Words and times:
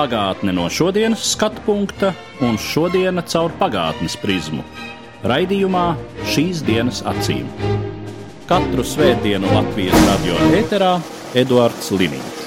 Pagātne 0.00 0.54
no 0.56 0.62
šodienas 0.72 1.20
skatu 1.34 1.60
punkta 1.66 2.14
un 2.40 2.54
šodienas 2.56 3.26
caur 3.34 3.52
pagātnes 3.58 4.14
prizmu. 4.16 4.62
Raidījumā 5.28 5.82
šīs 6.24 6.62
dienas 6.64 7.02
acīm. 7.04 7.44
Katru 8.48 8.80
svētdienu 8.80 9.50
Latvijas 9.52 10.06
radio 10.06 10.38
eterā 10.56 10.94
Eduards 11.36 11.90
Liniņš. 11.92 12.40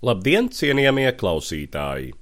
Labdien, 0.00 0.48
cienījamie 0.48 1.10
klausītāji! 1.20 2.14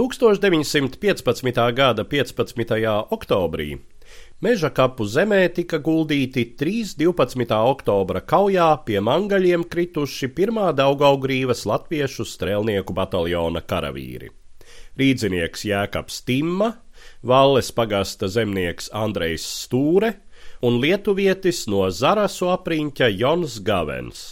1915. 0.00 1.60
gada 1.76 2.08
15. 2.08 2.72
oktobrī 3.18 3.74
Meža 4.36 4.68
kapu 4.68 5.06
zemē 5.08 5.46
tika 5.56 5.78
guldīti 5.80 6.42
trīs 6.60 6.90
12. 7.00 7.54
oktobra 7.56 8.20
kaujā 8.20 8.66
pie 8.84 8.98
mangaļiem 9.00 9.62
krituši 9.64 10.28
pirmā 10.36 10.74
Daugaugrīvas 10.76 11.62
latviešu 11.64 12.26
strēlnieku 12.28 12.92
bataljona 12.92 13.62
karavīri. 13.64 14.28
Rīdzinieks 15.00 15.64
Jēkabs 15.70 16.20
Timma, 16.28 16.68
Valles 17.24 17.72
pagasta 17.72 18.28
zemnieks 18.28 18.90
Andrejs 18.92 19.48
Stūre 19.62 20.12
un 20.60 20.76
lietuvietis 20.84 21.64
no 21.72 21.88
Zarasu 21.88 22.52
apriņķa 22.58 23.08
Jons 23.16 23.56
Gavens. 23.64 24.26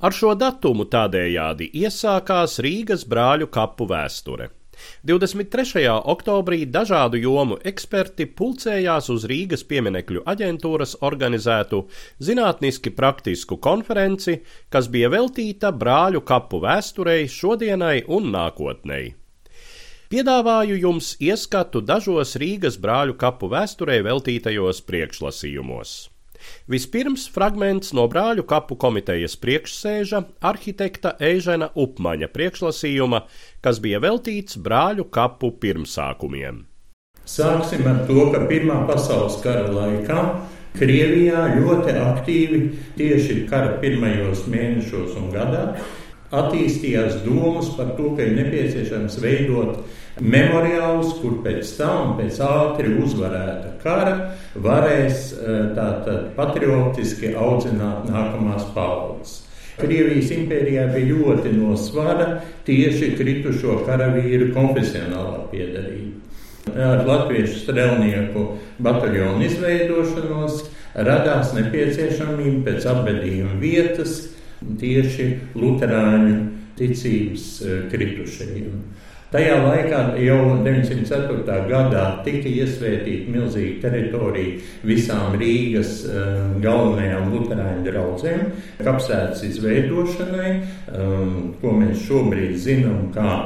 Ar 0.00 0.16
šo 0.16 0.32
datumu 0.40 0.88
tādējādi 0.88 1.68
iesākās 1.84 2.56
Rīgas 2.64 3.04
brāļu 3.04 3.52
kapu 3.52 3.92
vēsture. 3.92 4.48
23. 5.08 5.86
oktobrī 6.14 6.66
dažādu 6.66 7.18
jomu 7.22 7.56
eksperti 7.64 8.26
pulcējās 8.38 9.08
uz 9.14 9.24
Rīgas 9.30 9.64
pieminekļu 9.66 10.22
aģentūras 10.28 10.98
organizētu 11.08 11.82
zinātniski 12.22 12.92
praktisku 12.94 13.58
konferenci, 13.62 14.38
kas 14.68 14.90
bija 14.92 15.10
veltīta 15.12 15.72
brāļu 15.72 16.22
kapu 16.26 16.62
vēsturei, 16.62 17.26
šodienai 17.26 18.04
un 18.06 18.30
nākotnei. 18.36 19.14
Piedāvāju 20.12 20.76
jums 20.76 21.14
ieskatu 21.24 21.80
dažos 21.80 22.36
Rīgas 22.36 22.76
brāļu 22.76 23.16
kapu 23.16 23.48
vēsturei 23.48 24.02
veltītajos 24.04 24.84
priekšlasījumos. 24.84 26.11
Vispirms 26.70 27.28
fragments 27.32 27.94
no 27.96 28.08
brāļu 28.10 28.46
kapu 28.48 28.78
komitejas 28.80 29.36
priekšsēža 29.42 30.22
arhitekta 30.52 31.16
Eižena 31.20 31.70
Upmaņa 31.74 32.30
priekšlasījuma, 32.34 33.24
kas 33.64 33.80
bija 33.84 34.02
veltīts 34.02 34.58
brāļu 34.58 35.08
kapu 35.12 35.52
pirmsākumiem. 35.62 36.64
Sāksim 37.22 37.86
ar 37.86 38.02
to, 38.08 38.26
ka 38.34 38.42
Pirmā 38.50 38.82
pasaules 38.88 39.38
kara 39.44 39.68
laikā 39.70 40.22
Krievijā 40.72 41.42
ļoti 41.58 41.92
aktīvi 42.00 42.60
tieši 42.96 43.42
kara 43.50 43.76
pirmajos 43.82 44.46
mēnešos 44.48 45.18
un 45.20 45.28
gadā 45.34 45.66
attīstījās 46.32 47.20
domas 47.26 47.68
par 47.76 47.92
to, 47.98 48.14
ka 48.16 48.24
ir 48.24 48.38
nepieciešams 48.38 49.18
veidot 49.20 49.82
memoriālus, 50.20 51.14
kur 51.22 51.38
pēc 51.44 51.70
tam, 51.78 52.16
pēc 52.18 52.40
ātri 52.44 52.96
uzvarēta 53.00 53.76
kara, 53.82 54.16
varēs 54.54 55.30
eh, 55.32 55.62
tātad 55.76 56.32
patriotiski 56.36 57.32
audzināt 57.38 58.08
nākamās 58.10 58.68
paudzes. 58.76 59.40
Krievijas 59.80 60.28
impērijā 60.34 60.84
bija 60.92 61.14
ļoti 61.16 61.54
nosvara 61.56 62.42
tieši 62.66 63.14
kritušo 63.16 63.80
karavīru 63.86 64.50
konfesionālā 64.52 65.46
piedarība. 65.50 66.20
Ar 66.78 67.02
latviešu 67.08 67.64
strelnieku 67.64 68.44
bataljonu 68.84 69.42
izveidošanos 69.48 70.60
radās 70.94 71.50
nepieciešamība 71.56 72.68
pēc 72.68 72.86
apbedījuma 72.92 73.56
vietas 73.58 74.28
tieši 74.78 75.26
luterāņu 75.58 76.36
ticības 76.78 77.48
eh, 77.64 77.80
kritušajiem. 77.90 78.76
Tajā 79.32 79.54
laikā 79.64 79.98
jau 80.20 80.58
904. 80.60 81.54
gadā 81.70 82.02
tika 82.20 82.50
iesvētīta 82.50 83.32
milzīga 83.32 83.86
teritorija 83.86 84.58
visām 84.84 85.38
Rīgas 85.40 86.02
um, 86.04 86.58
galvenajām 86.60 87.30
luterāņu 87.32 87.86
draugiem, 87.86 88.42
kapsētas 88.84 89.40
izveidošanai, 89.48 90.50
um, 90.92 91.30
ko 91.62 91.72
mēs 91.78 92.02
šobrīd 92.04 92.58
zinām 92.60 93.06
kā 93.14 93.38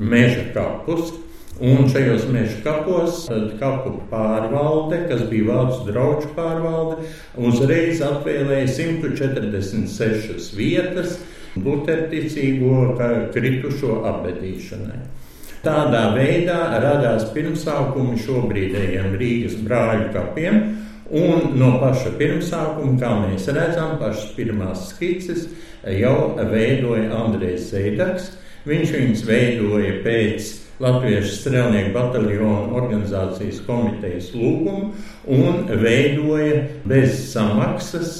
meža 0.00 0.46
kapus. 0.54 1.12
Un 1.60 1.90
šajos 1.92 2.24
meža 2.32 2.56
kapos 2.64 3.28
kapu 3.60 3.92
pārvalde, 4.10 5.02
kas 5.10 5.20
bija 5.28 5.52
Vācu 5.52 5.84
draugu 5.86 6.32
pārvalde, 6.34 7.04
uzreiz 7.36 8.00
atvēlēja 8.02 8.72
146 8.72 10.56
vietas 10.56 11.20
luterticīgo 11.60 12.96
kritušo 13.36 14.00
apbedīšanai. 14.08 15.04
Tādā 15.64 16.10
veidā 16.12 16.58
radās 16.82 17.24
pirmsākumi 17.32 18.18
šobrīdējiem 18.20 19.14
Rīgas 19.16 19.54
brāļu 19.64 20.10
kapiem, 20.12 20.58
un 21.08 21.54
no 21.56 21.70
paša 21.80 22.12
pirmsākuma, 22.18 22.98
kā 23.00 23.12
mēs 23.22 23.48
redzam, 23.48 23.94
pašas 24.00 24.34
pirmās 24.36 24.90
skices 24.90 25.46
jau 26.00 26.34
veidoja 26.50 27.08
Andrejs 27.16 27.70
Zeidaks. 27.70 28.28
Viņš 28.68 28.92
viņus 28.96 29.24
veidoja 29.28 29.96
pēc 30.04 30.52
Latviešu 30.84 31.32
strēlnieku 31.38 31.92
bataljonu 31.94 32.74
organizācijas 32.74 33.60
komitejas 33.64 34.32
lūgumu 34.34 34.88
un 35.30 35.68
veidoja 35.80 36.64
bez 36.88 37.28
samaksas 37.30 38.16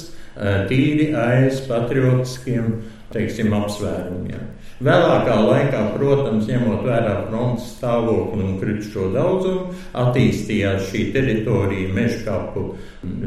tīri 0.69 1.11
aiz 1.19 1.59
patriotiskiem 1.67 2.77
teiksim, 3.11 3.53
apsvērumiem. 3.55 4.54
Vēlākā 4.83 5.35
laikā, 5.39 5.81
protams, 5.93 6.49
ņemot 6.49 6.81
vērā 6.83 7.13
frontes 7.29 7.69
stāvokli 7.77 8.43
un 8.43 8.57
kritušo 8.59 9.07
daudzumu, 9.13 9.69
attīstījās 9.95 10.89
šī 10.89 11.03
teritorija 11.15 11.93
mežkapu 11.95 12.65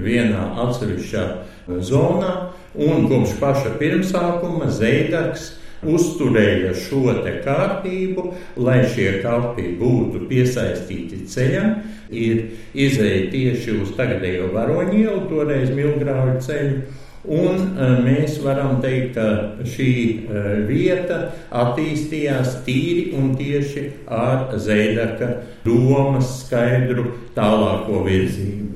vienā 0.05 0.43
atsevišķā 0.67 1.25
zonā, 1.89 2.35
un 2.77 3.09
kopš 3.09 3.39
paša 3.41 3.73
pirmsākuma 3.81 4.69
Zeidaks 4.77 5.55
uzturēja 5.89 6.75
šo 6.77 7.17
kārtību, 7.47 8.29
lai 8.61 8.83
šie 8.93 9.23
kapi 9.25 9.73
būtu 9.81 10.27
piesaistīti 10.29 11.25
ceļam, 11.33 11.79
ir 12.13 12.45
izēja 12.75 13.29
tieši 13.33 13.81
uz 13.87 13.97
tagadējo 13.97 14.53
varoņielu, 14.53 15.29
toreiz 15.33 15.73
Milgrāvu 15.73 16.41
ceļu 16.45 16.83
Un 17.27 17.75
e, 17.75 17.89
mēs 18.05 18.39
varam 18.45 18.79
teikt, 18.83 19.17
ka 19.19 19.67
šī 19.67 19.91
e, 19.91 20.43
vieta 20.69 21.19
attīstījās 21.51 22.61
tīri 22.67 23.11
un 23.19 23.33
tieši 23.39 23.85
ar 24.07 24.55
Zēdaka 24.55 25.33
domas 25.65 26.31
skaidru 26.45 27.11
tālāko 27.35 28.05
virzību. 28.07 28.69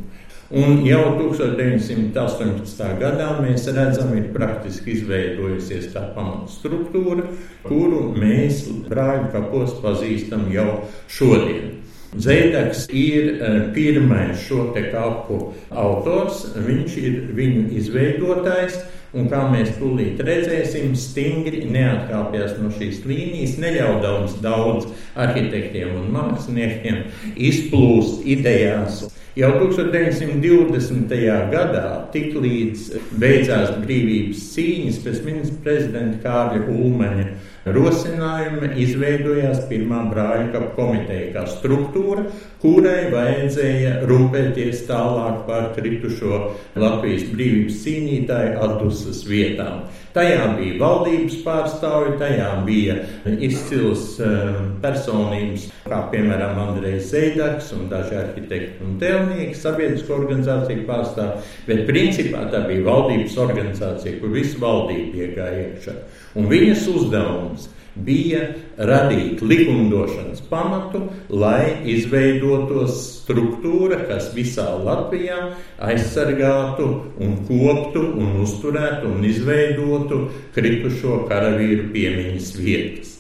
Un 0.53 0.83
jau 0.85 1.15
1918. 1.17 2.83
gadā 3.01 3.29
mēs 3.41 3.71
redzam, 3.73 4.11
ir 4.19 4.27
praktiski 4.35 4.99
izveidojusies 4.99 5.87
tā 5.95 6.03
pamatstruktūra, 6.13 7.25
kuru 7.65 8.03
mēs 8.13 8.67
brāļu 8.91 9.31
kapos 9.33 9.79
pazīstam 9.81 10.51
jau 10.53 10.83
šodien. 11.09 11.72
Zēdaks 12.13 12.91
ir 12.93 13.39
e, 13.41 13.51
pirmais 13.73 14.43
šo 14.45 14.67
te 14.75 14.83
kapu 14.93 15.39
autors, 15.71 16.43
viņš 16.61 16.97
ir 17.01 17.15
viņu 17.33 17.71
izveidotājs. 17.81 18.83
Un 19.13 19.27
kā 19.29 19.43
mēs 19.53 19.75
tūlīt 19.77 20.21
redzēsim, 20.25 20.95
stingri 20.97 21.67
neatkāpjas 21.69 22.55
no 22.61 22.71
šīs 22.73 23.03
līnijas, 23.05 23.59
neļaudams 23.61 24.39
daudz 24.45 24.87
arhitektiem 25.21 25.93
un 26.01 26.07
māksliniekiem 26.15 27.03
izplūst 27.37 28.25
idejās. 28.25 29.03
Jau 29.33 29.49
1920. 29.57 31.13
gadā, 31.49 31.87
tiklīdz 32.13 32.91
beidzās 33.17 33.71
brīvības 33.81 34.43
cīņas 34.53 34.99
pēc 35.07 35.23
ministra 35.25 35.63
prezidenta 35.65 36.21
Kārļa 36.27 36.67
Ulmaņa 36.69 37.25
rosinājuma 37.73 38.75
izveidojās 38.83 39.63
pirmā 39.71 40.03
brāļa 40.11 40.67
komiteja 40.77 41.31
kā 41.33 41.47
struktūra, 41.49 42.27
kurai 42.61 43.09
vajadzēja 43.15 44.03
rūpēties 44.11 44.85
tālāk 44.91 45.47
par 45.49 45.71
kritušo 45.79 46.43
Latvijas 46.77 47.25
brīvības 47.33 47.81
cīnītāju 47.87 48.55
statuses 48.59 49.25
vietām. 49.31 49.87
Tajā 50.13 50.47
bija 50.59 50.77
valdības 50.81 51.39
pārstāvi, 51.45 52.17
tajā 52.21 52.49
bija 52.67 52.99
izcils 53.41 54.19
um, 54.21 54.75
personības, 54.83 55.69
kā 55.87 56.01
piemēram 56.13 56.59
Andrejs 56.67 57.09
Zeidaks 57.15 57.71
un 57.77 57.87
daži 57.89 58.19
arhitekti 58.21 58.85
un 58.85 58.99
tēlnieki, 59.01 59.57
sabiedrisko 59.57 60.19
organizāciju 60.21 60.85
pārstāvi, 60.89 61.47
bet 61.69 61.85
principā 61.89 62.45
tā 62.53 62.65
bija 62.69 62.85
valdības 62.91 63.39
organizācija, 63.47 64.19
kur 64.21 64.35
visu 64.37 64.61
valdību 64.61 65.25
iegāja 65.25 65.69
iekšā. 65.71 65.97
Un 66.37 66.51
viņas 66.53 66.91
uzdevums 66.93 67.71
bija 67.71 67.82
radīt 67.97 69.43
likumdošanas 69.45 70.41
pamatu, 70.49 71.03
lai 71.29 71.85
izveidotos 71.93 73.23
struktūra, 73.23 74.07
kas 74.09 74.31
visā 74.35 74.69
Latvijā 74.81 75.53
aizsargātu 75.79 76.89
un 77.21 77.37
koptu 77.49 78.05
un 78.17 78.41
uzturētu 78.43 79.13
un 79.13 79.25
izveidotu 79.25 80.29
kritušo 80.55 81.27
karavīru 81.29 81.91
piemiņas 81.93 82.53
vietas. 82.57 83.19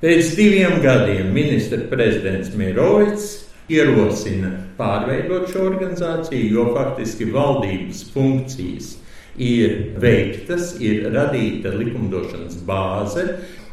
Pēc 0.00 0.34
diviem 0.36 0.80
gadiem 0.80 1.32
ministra 1.32 1.82
prezidents 1.90 2.54
Mirovics 2.56 3.50
ierosina 3.70 4.54
pārveidot 4.78 5.50
šo 5.52 5.66
organizāciju, 5.68 6.46
jo 6.54 6.70
faktiski 6.74 7.28
valdības 7.32 8.06
funkcijas 8.14 8.94
ir 9.40 9.76
veiktas, 10.00 10.74
ir 10.82 11.06
radīta 11.14 11.72
likumdošanas 11.76 12.58
bāze, 12.66 13.26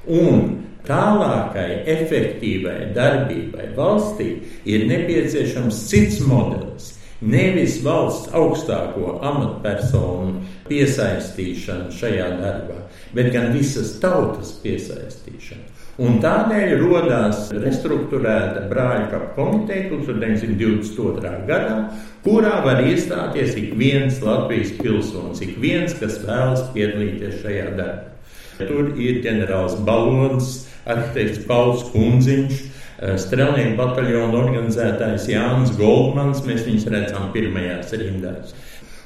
Un 0.07 0.43
tālākai 0.87 1.83
efektīvai 1.91 2.93
darbībai 2.95 3.71
valstī 3.75 4.29
ir 4.69 4.85
nepieciešams 4.87 5.81
cits 5.89 6.21
modelis. 6.23 6.93
Nevis 7.17 7.79
valsts 7.81 8.29
augstāko 8.37 9.15
amatpersonu 9.25 10.43
piesaistīšana 10.67 11.89
šajā 11.97 12.27
darbā, 12.37 12.83
bet 13.17 13.31
gan 13.33 13.49
visas 13.55 13.95
tautas 14.03 14.51
piesaistīšana. 14.61 15.73
Un 15.97 16.19
tādēļ 16.21 16.75
radās 16.77 17.47
restruktūrēta 17.57 18.67
brāļa 18.69 19.21
komiteja 19.33 19.87
1922. 19.89 21.31
gadā, 21.49 21.79
kurā 22.21 22.59
var 22.67 22.83
iestāties 22.85 23.57
ik 23.57 23.73
viens 23.81 24.21
Latvijas 24.21 24.75
pilsonis, 24.77 25.41
ik 25.41 25.57
viens, 25.57 25.97
kas 25.97 26.19
vēlas 26.21 26.67
piedalīties 26.77 27.41
šajā 27.41 27.71
darbā. 27.73 28.16
Tur 28.57 28.93
ir 28.97 29.21
ģenerālis 29.25 29.77
Balons, 29.85 30.53
arhitekts 30.89 31.43
Pauls 31.47 31.83
Kunziņš, 31.91 32.63
eh, 32.63 33.17
strelnieku 33.21 33.75
bataljona 33.77 34.39
organizētājs 34.39 35.29
Jānis 35.29 35.75
Goldmans. 35.77 36.41
Mēs 36.47 36.65
viņus 36.65 36.87
redzam 36.93 37.29
pirmajās 37.35 37.93
rindās. 37.93 38.55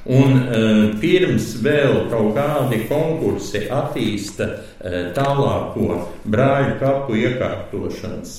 Un 0.10 0.32
uh, 0.34 0.96
pirms 0.98 1.52
vēl 1.62 2.08
kaut 2.10 2.32
kādi 2.34 2.80
konkursi 2.90 3.68
attīsta 3.70 4.48
uh, 4.50 4.96
tālāko 5.14 6.00
brāļu 6.26 6.80
kapu 6.80 7.20
iekārtošanas 7.22 8.32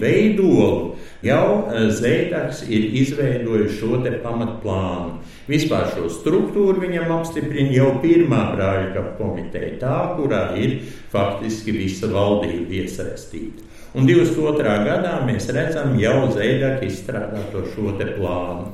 veidolu, 0.00 0.94
jau 1.20 1.68
Zēdaks 1.92 2.62
ir 2.72 2.86
izveidojis 3.02 3.76
šo 3.76 4.00
te 4.04 4.14
pamatplānu. 4.22 5.18
Vispār 5.50 5.88
šo 5.90 6.06
struktūru 6.12 6.78
viņam 6.78 7.10
apstiprina 7.16 7.72
jau 7.74 7.88
pirmā 8.02 8.42
brāļa 8.52 9.02
komiteja, 9.18 9.72
tā, 9.80 9.96
kurā 10.14 10.44
ir 10.60 10.76
faktiski 11.10 11.74
visa 11.74 12.10
valdība 12.12 12.84
iesaistīta. 12.84 13.66
Un 13.98 14.06
22. 14.06 14.74
gadā 14.86 15.16
mēs 15.26 15.48
redzam 15.50 15.96
jau 15.98 16.28
Zēdaka 16.30 16.86
izstrādāto 16.86 17.64
šo 17.72 17.96
plānu. 17.98 18.68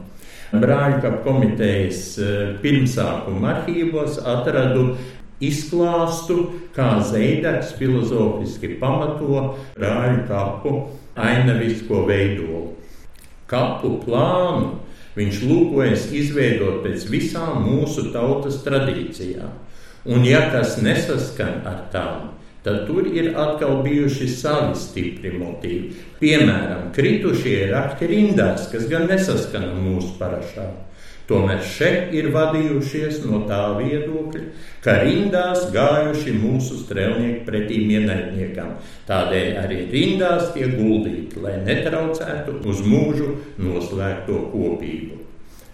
Brāļa 0.52 1.14
komitejas 1.24 2.02
eh, 2.20 2.34
pirmsākuma 2.60 3.54
arhīvos 3.54 4.20
atradu 4.20 4.90
izklāstu, 5.40 6.44
kā 6.76 6.98
Zeidaks 7.08 7.72
filozofiski 7.80 8.76
pamato 8.80 9.56
brāļu 9.78 10.26
kapu 10.28 10.74
ainavisko 11.16 12.04
veidolu. 12.08 12.66
Kapu 13.48 13.96
plānu 14.04 14.74
Viņš 15.16 15.42
lūkojas 15.48 16.10
izveidot 16.12 16.82
pēc 16.84 17.06
visām 17.08 17.64
mūsu 17.64 18.10
tautas 18.12 18.60
tradīcijām. 18.66 19.52
Un, 20.06 20.24
ja 20.28 20.44
kas 20.52 20.76
nesaskan 20.84 21.64
ar 21.66 21.86
tām, 21.90 22.28
tad 22.66 22.84
tur 22.86 23.06
ir 23.08 23.32
atkal 23.38 23.80
bijuši 23.82 24.28
savi 24.30 24.76
stipri 24.78 25.32
motīvi. 25.38 25.94
Piemēram, 26.20 26.90
kritušie 26.94 27.64
rakti 27.72 28.10
rindās, 28.10 28.68
kas 28.70 28.86
gan 28.90 29.08
nesaskana 29.10 29.72
mūsu 29.74 30.14
parašām. 30.20 30.74
Tomēr 31.26 31.58
šeit 31.66 32.12
ir 32.14 32.28
vadījušies 32.34 33.24
no 33.26 33.40
tā 33.48 33.58
viedokļa, 33.80 34.42
ka 34.84 34.94
rindās 35.00 35.64
gājuši 35.74 36.36
mūsu 36.38 36.78
strēlnieki 36.84 37.42
pretī 37.48 37.80
ienaidniekam. 37.96 38.76
Tādēļ 39.08 39.58
arī 39.64 39.80
rindās 39.90 40.52
tiek 40.54 40.76
guldīti, 40.78 41.42
lai 41.42 41.56
netraucētu 41.66 42.60
uz 42.70 42.84
mūžu 42.86 43.32
noslēgto 43.58 44.38
kopību. 44.52 45.18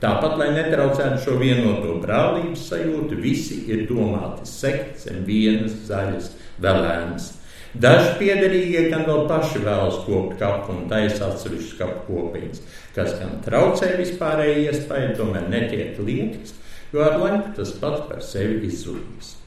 Tāpat, 0.03 0.39
lai 0.41 0.49
netraucētu 0.57 1.21
šo 1.23 1.37
vienoto 1.39 2.01
brālības 2.03 2.65
sajūtu, 2.73 3.21
visi 3.23 3.61
ir 3.71 3.85
domāti 3.91 4.49
sekt 4.49 5.05
zem 5.05 5.21
vienas 5.29 5.77
zaļas 5.87 6.33
velēnas. 6.65 7.29
Daži 7.73 8.19
piederīgie 8.19 8.89
gan 8.93 9.07
vēl 9.09 9.23
paši 9.31 9.63
vēlas 9.65 10.03
kopt 10.05 10.35
kapu 10.41 10.75
un 10.75 10.83
taisa 10.91 11.31
atsevišķas 11.31 11.79
kapu 11.79 12.03
kopiņas, 12.19 12.61
kas 12.93 13.15
gan 13.17 13.39
traucē 13.47 13.95
vispārēji 13.97 14.67
iespēju, 14.67 15.15
tomēr 15.17 15.47
netiek 15.49 15.97
liekts, 16.05 16.53
jo 16.93 17.01
ar 17.01 17.17
laiku 17.23 17.55
tas 17.57 17.73
pats 17.81 18.05
par 18.11 18.21
sevi 18.21 18.61
izzudīs. 18.69 19.39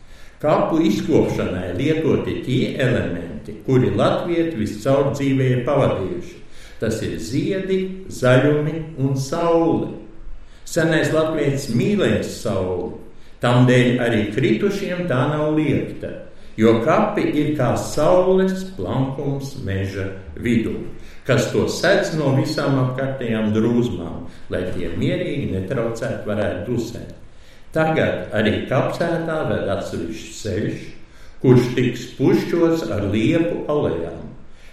Kapu 0.42 0.82
izkopšanai 0.90 1.76
lietoti 1.78 2.40
tie 2.48 2.74
elementi, 2.82 3.60
kuri 3.68 3.94
latvieti 3.94 4.58
viscaur 4.58 5.14
dzīvē 5.14 5.52
ir 5.54 5.64
pavadījuši. 5.70 6.42
Tas 6.82 6.98
ir 7.06 7.16
ziedi, 7.22 7.80
zaļumi 8.12 8.82
un 9.06 9.14
saule. 9.22 9.94
Senais 10.66 11.14
latviečs 11.14 11.70
mīlēs 11.78 12.42
sauli, 12.42 12.96
tamdēļ 13.46 14.02
arī 14.02 14.30
kritušiem 14.34 15.06
tā 15.08 15.28
nav 15.30 15.54
liekta 15.56 16.26
jo 16.58 16.80
kapi 16.86 17.26
ir 17.36 17.54
kā 17.58 17.74
saules 17.80 18.64
plankums 18.78 19.56
meža 19.68 20.08
vidū, 20.40 20.78
kas 21.28 21.50
to 21.52 21.66
sedz 21.72 22.14
no 22.16 22.32
visām 22.38 22.78
apkārtējām 22.86 23.52
drūzmām, 23.56 24.26
lai 24.54 24.64
tie 24.76 24.92
mierīgi 24.96 25.52
netraucētu 25.52 26.30
varētu 26.30 26.66
dusēt. 26.72 27.16
Tagad 27.76 28.32
arī 28.36 28.62
kapsētā 28.70 29.40
vēl 29.50 29.72
atsevišķs 29.74 30.44
ceļš, 30.44 30.86
kurš 31.42 31.74
tiks 31.76 32.06
pušķots 32.16 32.86
ar 32.96 33.10
liepu 33.12 33.66
alejām, 33.72 34.22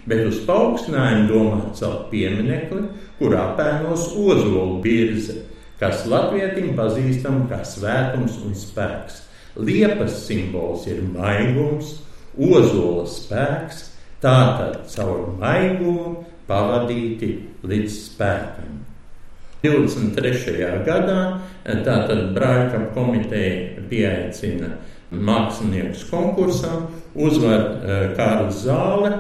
bet 0.06 0.22
uz 0.28 0.38
paaugstinājumu 0.46 1.26
domāt 1.30 1.74
celt 1.80 2.06
pieminekli, 2.12 2.84
kurā 3.18 3.48
pēnos 3.58 4.06
ozolu 4.14 4.78
birze, 4.84 5.40
kas 5.82 6.06
latvietim 6.06 6.76
pazīstam 6.78 7.48
kā 7.50 7.64
svētums 7.66 8.38
un 8.46 8.54
spēks– 8.54 9.18
Liepas 9.56 10.22
simbols 10.26 10.86
ir 10.88 11.02
maigums, 11.12 11.98
ozola 12.38 13.04
spēks, 13.08 13.90
tātad 14.22 14.86
caur 14.94 15.34
maigumu 15.40 16.22
pavadīti 16.48 17.34
līdz 17.66 17.98
spēkam. 18.06 18.78
23. 19.62 20.56
gadā 20.86 21.18
tātad 21.86 22.32
Brāļa 22.34 22.88
komiteja 22.96 23.84
pieaicina 23.90 24.72
māksliniekus 25.12 26.06
konkursam, 26.08 26.88
uzvar 27.14 27.60
uh, 27.60 28.02
Kārlis 28.16 28.64
Zāle. 28.64 29.12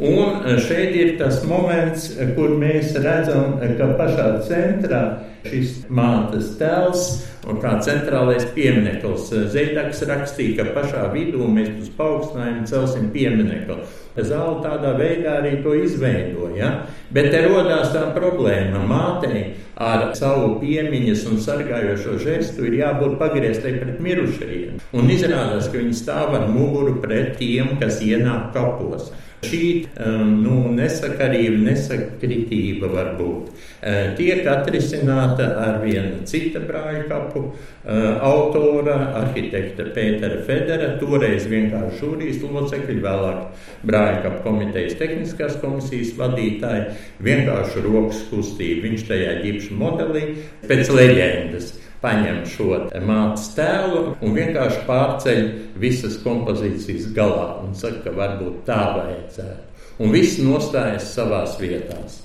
Un 0.00 0.46
eh, 0.46 0.56
šeit 0.64 0.94
ir 0.96 1.10
tas 1.20 1.42
moments, 1.44 2.06
kur 2.32 2.54
mēs 2.56 2.94
redzam, 3.04 3.58
ka 3.76 3.88
pašā 3.98 4.28
centrā 4.46 5.00
šis 5.46 5.84
mātes 5.88 6.54
tēls 6.60 7.06
Un 7.48 7.56
kā 7.56 7.70
centrālais 7.80 8.44
piemineklis 8.52 9.30
Zeidaks 9.52 10.02
rakstīja, 10.04 10.58
ka 10.58 10.74
pašā 10.74 11.06
vidū 11.14 11.46
mēs 11.48 11.70
uz 11.80 11.88
paaugstinājumu 11.96 12.66
celsim 12.68 13.06
pieminekli. 13.14 13.78
Zāle 14.20 14.58
tādā 14.60 14.90
veidā 14.98 15.38
arī 15.38 15.54
to 15.64 15.72
izveidoja. 15.78 16.50
Ja? 16.58 16.68
Bet 17.14 17.30
te 17.32 17.40
rodās 17.46 17.94
tā 17.94 18.02
problēma. 18.12 18.82
Mātei 18.90 19.54
ar 19.80 20.10
savu 20.18 20.58
piemiņas 20.60 21.24
un 21.30 21.40
sargājošo 21.40 22.18
žestu 22.20 22.68
ir 22.68 22.76
jābūt 22.82 23.16
pagrieztai 23.22 23.78
pret 23.78 24.04
mirušajiem. 24.04 24.76
Un 24.92 25.08
izrādās, 25.14 25.70
ka 25.72 25.80
viņi 25.80 25.96
stāv 25.96 26.36
ar 26.36 26.44
muguru 26.52 26.98
pret 27.00 27.38
tiem, 27.40 27.78
kas 27.80 28.02
ienāk 28.04 28.52
kapos. 28.52 29.08
Šī 29.40 29.86
um, 30.04 30.34
nu, 30.42 30.56
nesakarība, 30.76 31.62
nesakritība 31.64 32.90
varbūt 32.92 33.46
uh, 33.48 34.10
tiek 34.18 34.44
atrisināta 34.52 35.46
ar 35.62 35.78
vienu 35.80 36.26
citu 36.28 36.60
brāļu 36.68 37.06
kapu 37.08 37.42
uh, 37.46 38.18
autora, 38.26 38.98
arhitekta 39.22 39.88
Pētera 39.96 40.42
Federa, 40.44 40.90
toreiz 41.00 41.48
vienkārši 41.48 42.02
žūrijas 42.02 42.44
locekļi, 42.44 42.98
vēlāk 43.00 43.64
brāļu 43.88 44.22
kapu 44.26 44.44
komitejas 44.44 44.98
tehniskās 45.00 45.56
komisijas 45.64 46.12
vadītāji, 46.20 46.98
vienkārši 47.24 47.86
rokas 47.88 48.20
kustība. 48.28 48.90
Viņš 48.90 49.08
tajā 49.08 49.38
ģipša 49.40 49.80
modelī 49.80 50.26
pēc 50.68 50.92
leģendas 50.92 51.72
paņem 52.00 52.40
šo 52.48 52.70
mātes 53.06 53.50
tēlu 53.56 54.14
un 54.20 54.36
vienkārši 54.36 54.86
pārceļ 54.88 55.42
visas 55.82 56.16
kompozīcijas 56.24 57.10
galā 57.16 57.60
un 57.64 57.76
saka, 57.76 58.06
ka 58.06 58.16
varbūt 58.16 58.64
tā 58.68 58.80
vajadzētu. 58.96 59.68
Un 60.00 60.12
viss 60.14 60.40
nostājas 60.40 61.12
savās 61.12 61.58
vietās. 61.60 62.22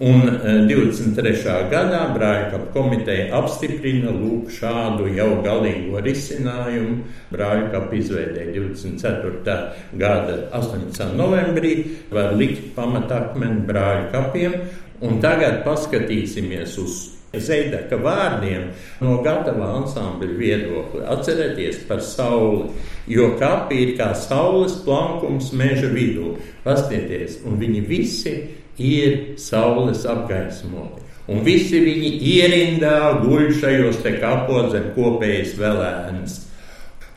Un 0.00 0.22
23. 0.64 1.30
E, 1.44 1.54
gadā 1.68 2.00
Brāļkapa 2.14 2.70
komiteja 2.72 3.26
apstiprina 3.36 4.08
lūk 4.14 4.48
šādu 4.56 5.10
jau 5.12 5.28
galīgo 5.44 6.00
risinājumu. 6.00 7.02
Brāļkapa 7.28 7.98
izveidēja 7.98 8.54
24. 8.56 9.58
gada 10.00 10.38
18. 10.56 11.12
novembrī, 11.20 11.74
var 12.08 12.32
likt 12.32 12.72
pamatakmeni 12.78 13.60
brāļkapiem, 13.68 14.58
un 15.04 15.20
tagad 15.20 15.60
paskatīsimies 15.68 16.80
uz 16.80 17.00
Zeidaka 17.30 17.94
vārdiem 18.02 18.72
no 18.98 19.20
gatavā 19.22 19.68
ansambļa 19.78 20.38
viedokļa. 20.38 21.04
Atcerieties 21.14 21.84
par 21.86 22.02
sauli, 22.02 22.72
jo 23.06 23.28
kapi 23.38 23.78
ir 23.84 23.92
kā 24.00 24.10
saules 24.18 24.80
plankums 24.82 25.52
meža 25.54 25.92
vidū. 25.94 26.34
Pastieties, 26.64 27.38
un 27.46 27.60
viņi 27.62 27.84
visi 27.86 28.34
ir 28.82 29.38
saules 29.38 30.02
apgaismoti. 30.10 31.06
Un 31.30 31.44
visi 31.46 31.78
viņi 31.78 32.16
ierindā 32.32 33.22
guļ 33.22 33.52
šajos 33.60 34.00
te 34.02 34.16
kapos 34.18 34.72
zem 34.74 34.90
kopējas 34.96 35.54
velēnas. 35.60 36.40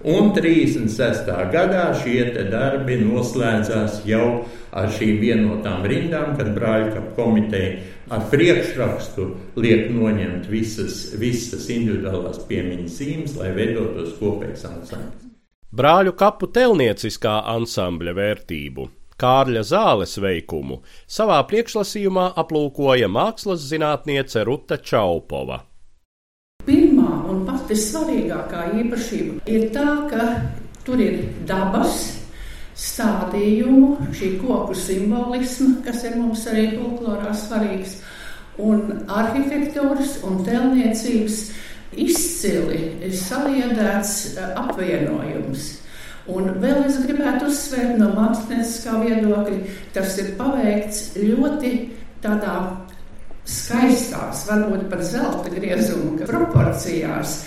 Un 0.04 0.34
36. 0.36 1.30
gadā 1.54 1.86
šie 1.96 2.26
darbi 2.52 2.98
noslēdzās 3.00 4.02
jau 4.04 4.44
ar 4.76 4.90
šīm 4.92 5.22
vienotām 5.22 5.86
rindām, 5.88 6.34
kad 6.36 6.50
brāļkapa 6.58 7.14
komiteja 7.16 7.78
ar 8.12 8.26
priekšrakstu 8.32 9.30
liek 9.64 9.88
noņemt 9.96 10.50
visas, 10.52 11.14
visas 11.16 11.70
individuālās 11.72 12.44
piemiņas 12.50 12.98
zīmes, 13.00 13.38
lai 13.40 13.54
veidotos 13.56 14.18
kopējs 14.20 14.68
ansamblis. 14.68 15.30
Brāļu 15.74 16.14
kapu 16.20 16.52
telnieciskā 16.54 17.40
ansambļa 17.56 18.14
vērtību 18.20 18.90
Kārļa 19.24 19.62
Zāles 19.64 20.18
veikumu 20.20 20.82
savā 21.08 21.40
priekšlasījumā 21.48 22.34
aplūkoja 22.44 23.08
mākslas 23.08 23.64
zinātniece 23.70 24.44
Ruta 24.44 24.78
Čaupova. 24.84 25.64
Svarīgākā 27.80 28.68
īpašība 28.82 29.44
ir 29.50 29.70
tā, 29.76 29.88
ka 30.12 30.28
tur 30.86 31.02
ir 31.02 31.24
dabas 31.48 32.02
stādījumu, 32.78 34.10
šī 34.18 34.34
koku 34.42 34.76
simbolisma, 34.78 35.78
kas 35.86 36.04
ir 36.08 36.18
mums 36.18 36.46
arī 36.50 36.72
folklorā 36.78 37.34
svarīgs, 37.38 38.00
un 38.62 39.06
arhitektūras 39.10 40.20
un 40.28 40.42
telniecības 40.46 41.40
izcili 41.94 43.12
saliedēts 43.14 44.14
apvienojums. 44.60 45.72
Un 46.34 46.54
vēl 46.64 46.86
es 46.88 47.02
gribētu 47.04 47.50
uzsvērt 47.52 47.98
no 48.00 48.14
mākslinieckā 48.16 49.00
viedokļa, 49.02 49.58
tas 49.96 50.16
ir 50.24 50.32
paveikts 50.40 51.02
ļoti 51.20 51.74
tādā 52.24 52.56
skaistās, 53.44 54.46
varbūt 54.48 54.88
pat 54.92 55.04
zelta 55.04 55.52
griezuma 55.52 56.24
proporcijās, 56.30 57.42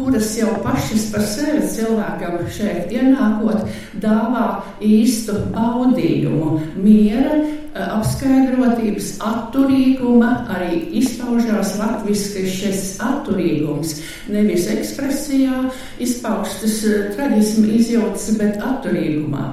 kuras 0.00 0.32
jau 0.38 0.50
pašas 0.64 1.10
par 1.12 1.24
sevi 1.28 1.60
cilvēkam 1.68 2.38
šeit 2.54 2.92
ienākot, 2.94 3.66
dāvā 4.00 4.46
īstu 4.80 5.34
baudījumu, 5.52 6.54
miera, 6.80 7.36
eh, 7.40 7.84
apskaidrotības, 7.98 9.12
atturīguma, 9.28 10.30
arī 10.56 10.80
izpaužās 11.02 11.76
latviski 11.78 12.46
šis 12.48 12.96
atturīgums. 13.04 13.98
Nevis 14.32 14.68
ekspresijā 14.72 15.66
izpaustas 16.00 16.80
eh, 16.84 17.10
traģisma 17.16 17.66
izjūtas, 17.76 18.30
bet 18.40 18.56
atturīgumā. 18.72 19.50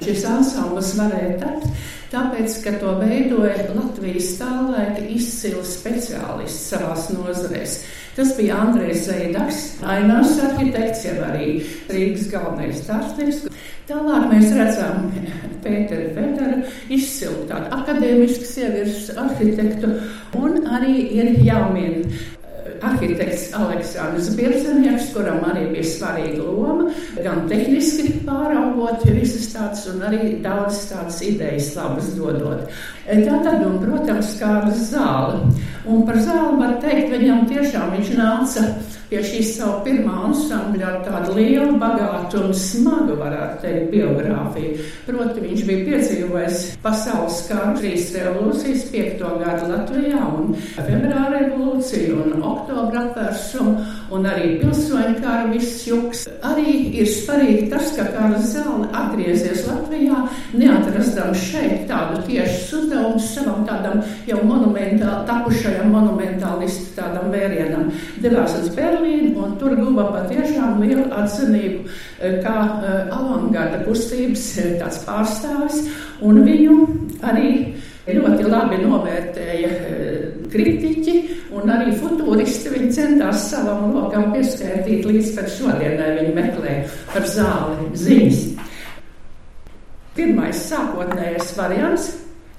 Šis 0.00 0.22
ansamblis 0.24 0.94
varēja 0.96 1.40
tapt, 1.42 1.66
tāpēc, 2.10 2.56
ka 2.64 2.74
to 2.80 2.96
veidoja 3.00 3.68
Latvijas 3.74 4.32
tālaika 4.40 5.04
izcils 5.14 5.76
speciālists 5.78 6.70
savās 6.72 7.08
nozarēs. 7.14 7.80
Tas 8.16 8.34
bija 8.36 8.58
Andrejs 8.64 9.06
Zeidaks, 9.06 9.60
Ainārs 9.86 10.34
arhitekts, 10.44 11.04
jau 11.06 11.16
arī 11.28 11.60
Rīgas 11.88 12.26
galvenais 12.32 12.82
stāstnieks. 12.82 13.46
Tālāk 13.90 14.26
mēs 14.30 14.52
redzam 14.54 15.08
Pēteru 15.64 16.10
Federu, 16.16 16.60
izcilu 16.94 17.46
tādu 17.48 17.72
akadēmisku 17.78 18.46
sieviešu 18.46 19.16
arhitektu, 19.18 19.94
un 20.38 20.60
arī 20.78 20.94
ir 21.18 21.32
jāmin 21.46 22.04
arhitekts 22.86 23.50
Aleksandrs 23.56 24.30
Birzanieks, 24.36 25.10
kuram 25.14 25.42
arī 25.50 25.66
bija 25.74 25.88
svarīga 25.88 26.44
loma, 26.44 26.88
gan 27.20 27.44
tehniski 27.50 28.20
pāraugot 28.26 29.04
visas 29.08 29.50
tādas, 29.54 29.84
un 29.92 30.04
arī 30.08 30.36
daudz 30.44 30.86
tādas 30.92 31.20
idejas 31.26 31.72
labas 31.76 32.12
dodot. 32.16 32.70
Tātad, 33.10 33.64
un, 33.66 33.80
protams, 33.82 34.36
Kārlis 34.40 34.90
Zāle. 34.92 35.42
Un 35.88 36.04
par 36.06 36.18
Zāli 36.20 36.58
var 36.60 36.76
teikt, 36.82 37.14
viņam 37.14 37.46
tiešām 37.48 37.94
viņš 37.96 38.16
nāca 38.18 38.66
pie 39.10 39.20
šīs 39.26 39.56
savu 39.56 39.80
pirmā 39.82 40.12
ansambļa 40.28 40.86
ar 40.86 40.98
tādu 41.02 41.34
lielu, 41.34 41.74
bagātu 41.80 42.44
un 42.44 42.52
smagu, 42.54 43.16
varētu 43.18 43.64
teikt, 43.64 43.88
biogrāfiju. 43.90 44.84
Proti, 45.08 45.42
viņš 45.42 45.64
bija 45.66 45.86
piedzīvojis 45.88 46.60
pasaules 46.84 47.40
kāru, 47.48 47.74
trīs 47.80 48.12
revolūcijas, 48.14 48.84
piekto 48.92 49.32
gadu 49.40 49.70
Latvijā 49.72 50.20
un 50.38 50.54
februāra 50.76 51.40
revolūciju 51.40 52.20
un 52.22 52.44
oktobra 52.52 53.08
apvērsumu 53.08 53.74
un 54.14 54.30
arī 54.30 54.52
pilsoņu 54.60 55.18
kāru 55.24 55.56
viss 55.56 55.82
juks. 55.88 56.26
Arī 56.46 56.76
ir 57.02 57.10
svarīgi 57.10 57.66
tas, 57.72 57.90
ka 57.96 58.06
Kārlis 58.14 58.54
Zāle 58.54 58.86
atgriezies 58.94 59.66
Latvijā, 59.66 60.22
neatrastams 60.54 61.42
šeit 61.50 61.88
tādu 61.90 62.22
tiešu 62.28 62.84
uzdevumu 62.84 63.18
savam 63.26 63.66
tādam 63.66 64.04
jau 64.30 64.38
monumentāli, 64.46 65.26
tapušajam 65.70 65.92
monumentālistu 65.94 66.94
tādam 66.96 67.30
vērienam. 67.30 67.90
Devās 68.22 68.54
uz 68.58 68.70
Berlīnu, 68.74 69.36
un 69.38 69.56
tur 69.58 69.76
guva 69.78 70.10
patiešām 70.14 70.80
lielu 70.82 71.06
atzinību 71.14 71.84
eh, 72.20 72.40
kā 72.42 72.56
eh, 72.82 73.12
avangarda 73.14 73.84
kustības 73.86 74.58
eh, 74.58 74.74
tāds 74.80 75.04
pārstāvis, 75.06 75.84
un 76.22 76.42
viņu 76.44 76.76
arī 77.22 77.74
ļoti 78.10 78.46
labi 78.48 78.80
novērtēja 78.82 79.68
kritiķi 80.50 81.14
un 81.54 81.70
arī 81.70 81.92
futūristi. 82.00 82.72
Viņi 82.72 82.90
centās 82.96 83.44
savam 83.52 83.92
lokam 83.94 84.32
pieskaitīt 84.34 85.06
līdz 85.06 85.36
pat 85.36 85.52
šodienai 85.54 86.16
viņi 86.18 86.34
meklē 86.34 86.74
par 87.12 87.28
zāli 87.30 87.92
ziņas. 87.94 88.42
Pirmais 90.16 90.66
sākotnējais 90.66 91.54
variants. 91.60 92.10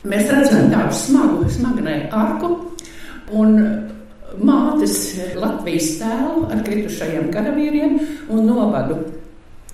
Mēs 0.02 0.32
redzam 0.34 0.72
tādu 0.72 0.96
smagu, 0.98 1.50
smagnēju 1.54 2.08
arku, 2.18 2.48
un 3.32 3.58
mātes 4.42 4.96
Latvijas 5.40 5.90
tēlu 6.00 6.46
ar 6.52 6.62
kritušajiem 6.66 7.32
karavīriem 7.34 7.98
un 8.32 8.46
novadu 8.48 9.02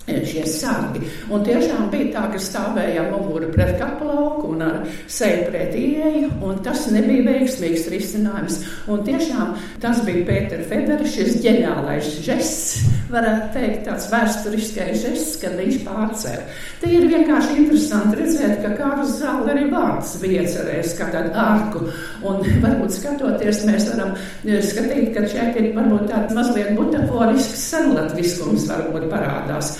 šie 0.07 0.45
sargi. 0.47 1.01
Un 1.33 1.43
tiešām 1.43 1.89
bija 1.91 2.11
tā, 2.15 2.23
ka 2.31 2.39
stāvējām 2.39 3.09
muguru 3.11 3.49
pret 3.51 3.75
kapelauku 3.79 4.53
un 4.53 4.63
ar 4.63 4.77
seju 5.11 5.49
pret 5.51 5.75
ieeju, 5.75 6.29
un 6.47 6.61
tas 6.63 6.85
nebija 6.93 7.25
veiksmīgs 7.27 7.87
risinājums. 7.91 8.61
Un 8.87 9.03
tiešām 9.07 9.55
tas 9.83 9.99
bija 10.07 10.23
Pētera 10.29 10.67
Federa 10.67 11.07
šis 11.11 11.41
ģeniālais 11.43 12.07
žests, 12.23 12.85
varētu 13.11 13.51
teikt, 13.55 13.83
tāds 13.87 14.07
vēsturiskais 14.11 15.03
žests, 15.03 15.35
kad 15.43 15.57
viņš 15.59 15.83
pārcēla. 15.87 16.47
Te 16.81 16.91
ir 16.93 17.07
vienkārši 17.11 17.59
interesanti 17.63 18.21
redzēt, 18.21 18.57
ka 18.63 18.73
Kārls 18.79 19.17
Zāle 19.19 19.51
arī 19.53 19.67
vārds 19.71 20.15
bija 20.21 20.45
iecerējis 20.45 20.95
kā 20.99 21.09
tādu 21.11 21.35
ārku, 21.35 21.83
un 22.27 22.41
varbūt 22.63 22.95
skatoties, 22.95 23.63
mēs 23.67 23.91
varam 23.91 24.15
skatīt, 24.45 25.11
ka 25.15 25.27
šeit 25.27 25.59
ir 25.59 25.71
varbūt 25.75 26.07
tāds 26.11 26.35
mazliet 26.37 26.75
butaforisks 26.79 27.67
senlatviskums 27.73 28.67
varbūt 28.71 29.07
parādās. 29.11 29.75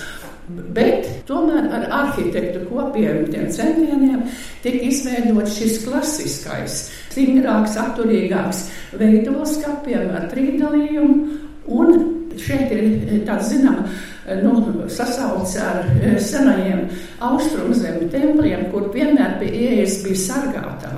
Bet 0.47 1.07
tomēr 1.27 1.65
ar 1.75 1.85
arhitektu 1.91 2.61
kopiem 2.69 3.25
tiem 3.27 3.49
centieniem 3.51 4.21
tika 4.63 4.79
izveidots 4.87 5.57
šis 5.59 5.81
klasiskais, 5.83 6.77
stingrāks, 7.11 7.75
atturīgāks 7.81 8.61
veidos 8.95 9.57
kapiem 9.65 10.13
ar 10.15 10.29
trīdalījumu. 10.31 11.41
Un 11.67 11.99
šeit 12.39 12.71
ir 12.71 13.25
tāds 13.27 13.49
zināms 13.51 14.05
nu, 14.43 14.85
sasauce 14.87 15.59
ar 15.59 15.85
eh, 16.01 16.15
senajiem 16.19 16.85
austrumzemju 17.23 18.07
templiem, 18.11 18.65
kur 18.71 18.89
vienmēr 18.93 19.37
pie 19.41 19.51
ieejas 19.51 20.01
bija 20.05 20.23
sargātāji. 20.23 20.95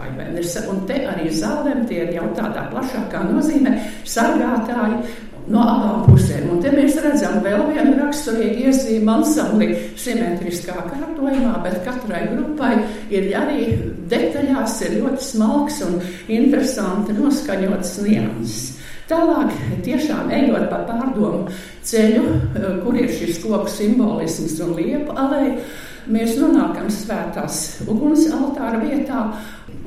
Un 0.69 0.83
te 0.89 1.01
arī 1.09 1.29
zālēm 1.33 1.83
tie 1.89 2.03
ir 2.05 2.13
jau 2.15 2.29
tādā 2.37 2.67
plašākā 2.71 3.25
nozīmē 3.27 3.73
sargātāji 4.07 5.01
no 5.49 5.63
abām 5.65 6.03
pusēm. 6.07 6.49
Un 6.53 6.61
te 6.63 6.71
mēs 6.73 6.97
redzam 7.03 7.39
vēl 7.45 7.65
vienu 7.71 7.95
raksturīgu 7.99 8.69
iezīmi 8.69 9.13
ansambli 9.13 9.69
simetriskā 9.99 10.77
kārtojumā, 10.89 11.55
bet 11.65 11.79
katrai 11.85 12.25
grupai 12.31 12.75
ir 13.13 13.29
arī 13.39 13.69
detaļās 14.11 14.79
ir 14.87 14.99
ļoti 15.01 15.29
smalks 15.31 15.81
un 15.87 15.99
interesanti 16.39 17.15
noskaņots 17.17 17.97
nianses. 18.05 18.75
Tālāk, 19.09 19.55
tiešām 19.81 20.27
ejot 20.37 20.67
pa 20.69 20.83
pārdomu 20.85 21.47
ceļu, 21.89 22.25
kur 22.83 22.97
ir 22.99 23.09
šis 23.09 23.39
koku 23.41 23.71
simbolisms 23.73 24.59
un 24.61 24.75
liepa 24.77 25.15
alēja, 25.17 25.55
mēs 26.09 26.35
nonākam 26.41 26.89
svētās 26.93 27.61
uguns 27.87 28.27
altāra 28.33 28.81
vietā 28.83 29.23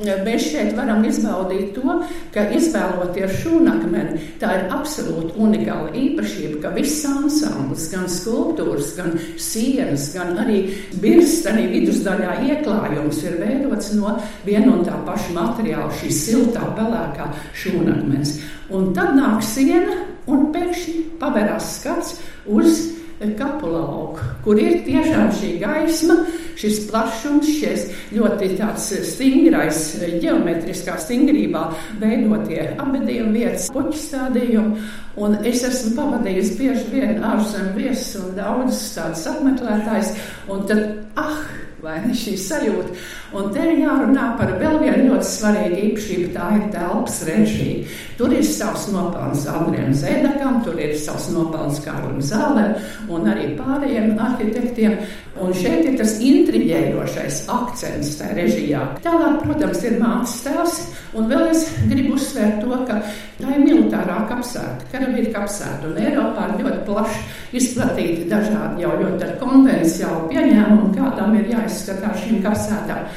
Mēs 0.01 0.47
šeit 0.49 0.73
varam 0.75 1.05
izbaudīt 1.05 1.75
to, 1.77 1.99
ka 2.35 2.47
izvēloties 2.57 3.35
šūnakmeni, 3.43 4.23
tā 4.41 4.55
ir 4.57 4.73
absolūti 4.73 5.37
unikāla 5.39 5.93
īpašība, 5.99 6.61
ka 6.63 6.73
viss 6.75 7.05
ansamblis, 7.07 7.85
gan 7.93 8.09
skulptūras, 8.11 8.95
gan 8.97 9.13
sienas, 9.37 10.09
gan 10.15 10.33
arī 10.43 10.63
birstanī 11.03 11.67
vidusdaļā 11.75 12.39
ieklājums 12.49 13.21
ir 13.27 13.37
veidots 13.43 13.93
no 13.99 14.17
viena 14.47 14.73
un 14.73 14.83
tā 14.89 14.97
paša 15.07 15.37
materiāla, 15.37 15.93
šī 16.01 16.11
siltā, 16.23 16.65
pelēkā 16.79 17.29
šūnakmens. 17.63 18.39
Un 18.73 18.91
tad 18.97 19.13
nāk 19.19 19.45
siena 19.45 20.01
un 20.33 20.49
pēkšņi 20.55 20.99
paverās 21.21 21.77
skats 21.77 22.17
uz 22.49 23.02
kapulauku, 23.39 24.27
kur 24.45 24.61
ir 24.61 24.83
tiešām 24.87 25.31
šī 25.39 25.53
gaisma, 25.63 26.17
šis 26.59 26.83
plašums, 26.91 27.49
šis 27.61 27.87
ļoti 28.15 28.51
tāds 28.59 28.91
stingrais, 29.13 29.81
ģeometriskā 30.23 30.99
stingrībā 31.01 31.65
veidotie 32.03 32.69
abedījuma 32.77 33.35
vietas, 33.39 33.71
puķu 33.75 34.03
stādījumi. 34.05 34.85
Un 35.23 35.37
es 35.49 35.65
esmu 35.69 35.97
pavadījis 35.99 36.55
bieži 36.61 36.87
vien 36.93 37.25
ārzemju 37.33 37.75
viesus 37.77 38.15
un 38.23 38.37
daudzus 38.39 38.95
tādus 38.97 39.27
apmeklētājus, 39.35 40.15
un 40.53 40.65
tad, 40.71 40.87
ah, 41.21 41.43
vai 41.83 41.99
ne 42.05 42.15
šī 42.17 42.37
sajūta. 42.39 42.95
Un 43.37 43.51
te 43.53 43.65
ir 43.67 43.83
jārunā 43.83 44.29
par 44.39 44.55
vēl 44.61 44.79
vienu 44.85 45.11
ļoti 45.11 45.29
svarīgu 45.29 45.81
īpašību, 45.89 46.29
tā 46.37 46.49
ir 46.59 46.67
telpas 46.75 47.19
režija. 47.27 47.89
Tur 48.23 48.31
ir 48.31 48.45
savs 48.47 48.85
nopelns 48.95 49.49
Andriem 49.51 49.89
Zēdakam, 49.99 50.61
tur 50.63 50.77
ir 50.79 50.93
savs 50.95 51.25
nopelns 51.35 51.81
Kārlim 51.83 52.21
Zālēm 52.23 52.77
un 53.11 53.27
arī 53.33 53.49
pārējiem 53.59 54.13
arhitektiem. 54.15 54.95
Un 55.43 55.51
šeit 55.59 55.89
ir 55.91 55.97
tas 55.99 56.13
intriģējošais 56.23 57.41
akcents 57.51 58.13
tajā 58.21 58.37
režijā. 58.39 58.85
Tālāk, 59.03 59.41
protams, 59.43 59.83
ir 59.89 59.99
mākslas 59.99 60.39
tēls, 60.47 60.79
un 61.19 61.27
vēl 61.35 61.51
es 61.51 61.67
gribu 61.91 62.15
uzsvērt 62.15 62.63
to, 62.63 62.79
ka 62.87 63.01
tā 63.41 63.57
ir 63.57 63.67
militārā 63.67 64.23
kapsēta, 64.31 64.87
karavīra 64.95 65.35
kapsēta, 65.41 65.91
un 65.91 66.01
Eiropā 66.07 66.47
ir 66.53 66.63
ļoti 66.63 66.81
plaši 66.93 67.59
izplatīti 67.59 68.31
dažādi 68.31 68.87
jau 68.87 68.95
ļoti 69.03 69.35
konvenciāli 69.43 70.31
pieņēmumi, 70.31 70.95
kādām 70.95 71.41
ir 71.43 71.55
jāizskatās 71.57 72.23
šīm 72.23 72.45
kapsētām. 72.47 73.09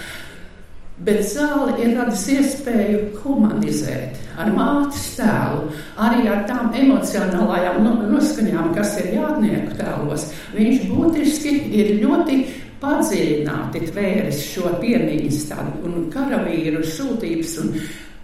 Bet 0.95 1.25
zāle 1.27 1.73
ir 1.83 1.97
radis 1.97 2.21
iespēju 2.31 2.99
humanizēt 3.19 4.15
ar 4.39 4.47
mātes 4.55 5.09
tēlu, 5.17 5.65
arī 5.99 6.21
ar 6.31 6.45
tām 6.47 6.69
emocionālajām 6.71 7.81
noskaņām, 8.13 8.69
kas 8.77 8.93
ir 9.01 9.09
jātnieku 9.17 9.75
tēlos. 9.75 10.29
Viņš 10.55 10.85
būtiski 10.87 11.51
ir 11.75 11.91
ļoti 11.99 12.37
padziļināti 12.79 13.81
tvēris 13.89 14.39
šo 14.53 14.71
piemiņas 14.79 15.41
tādu 15.51 15.83
un 15.89 16.07
karavīru 16.13 16.85
sūtības 16.87 17.57
un 17.65 17.75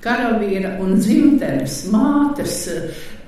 karavīra 0.04 0.78
un 0.80 0.96
dzimtenes 0.96 1.82
mātes 1.92 2.56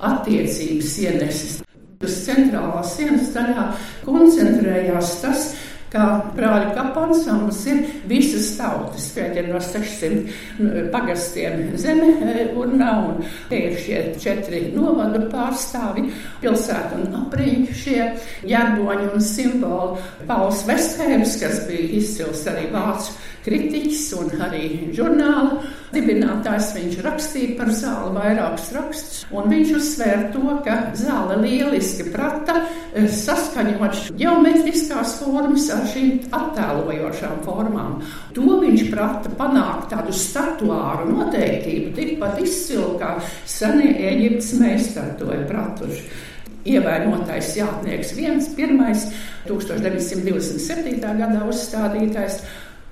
attiecības 0.00 0.96
ienesis. 1.04 1.60
Uz 2.04 2.16
centrālās 2.24 2.96
sienas 2.96 3.28
daļā 3.36 3.68
koncentrējās 4.08 5.12
tas, 5.20 5.46
kā 5.94 6.06
brāļu 6.34 6.72
kapansambls 6.76 7.60
ir 7.70 7.82
visas 8.10 8.50
tautas. 8.58 9.06
Ir 9.14 9.48
no 9.48 9.60
600 9.62 10.88
pagastiem 10.92 11.76
zeme 11.80 12.10
e, 12.20 12.46
urnā, 12.58 12.90
un 13.08 13.22
te 13.50 13.60
ir 13.68 13.78
šie 13.80 14.00
četri 14.22 14.64
novadu 14.74 15.24
pārstāvi, 15.32 16.08
pilsētu 16.42 17.02
un 17.02 17.20
apriņu 17.22 17.78
šie 17.84 18.00
ģerboņi 18.42 19.12
un 19.12 19.24
simboli. 19.24 20.02
Pauls 20.28 20.64
Vestheims, 20.68 21.38
kas 21.40 21.62
bija 21.68 21.94
izcils 22.00 22.44
arī 22.50 22.68
vācu 22.74 23.14
kritiķis 23.44 24.04
un 24.16 24.44
arī 24.46 24.68
žurnāla 24.96 25.58
dibinātājs, 25.92 26.70
viņš 26.78 27.00
rakstīja 27.04 27.56
par 27.58 27.70
zāli 27.76 28.12
vairākus 28.16 28.70
rakstus, 28.74 29.18
un 29.34 29.50
viņš 29.52 29.72
uzsvēra 29.78 30.30
to, 30.34 30.56
ka 30.64 30.78
zāle 30.98 31.36
lieliski 31.42 32.08
prata 32.14 32.56
e, 32.64 33.04
saskaņot 33.12 34.16
geometriskās 34.18 35.18
formas 35.20 35.68
ar 35.74 35.83
šīm 35.92 36.28
attēlojošām 36.34 37.40
formām. 37.46 37.98
To 38.36 38.60
viņš 38.62 38.84
prata 38.90 39.32
panākt 39.38 39.90
tādu 39.94 40.14
statuāru 40.16 41.10
noteiktību, 41.12 41.94
tikpat 41.96 42.40
izcilu 42.44 42.94
kā 43.00 43.16
senie 43.46 43.94
Eģiptes 44.12 44.54
meistari 44.60 45.18
to 45.20 45.32
ir 45.34 45.44
pratuši 45.50 46.32
ievainotais 46.64 47.52
jātnieks 47.58 48.14
viens, 48.16 48.48
pirmais 48.56 49.08
1927. 49.48 51.00
gadā 51.00 51.42
uzstādītais, 51.48 52.40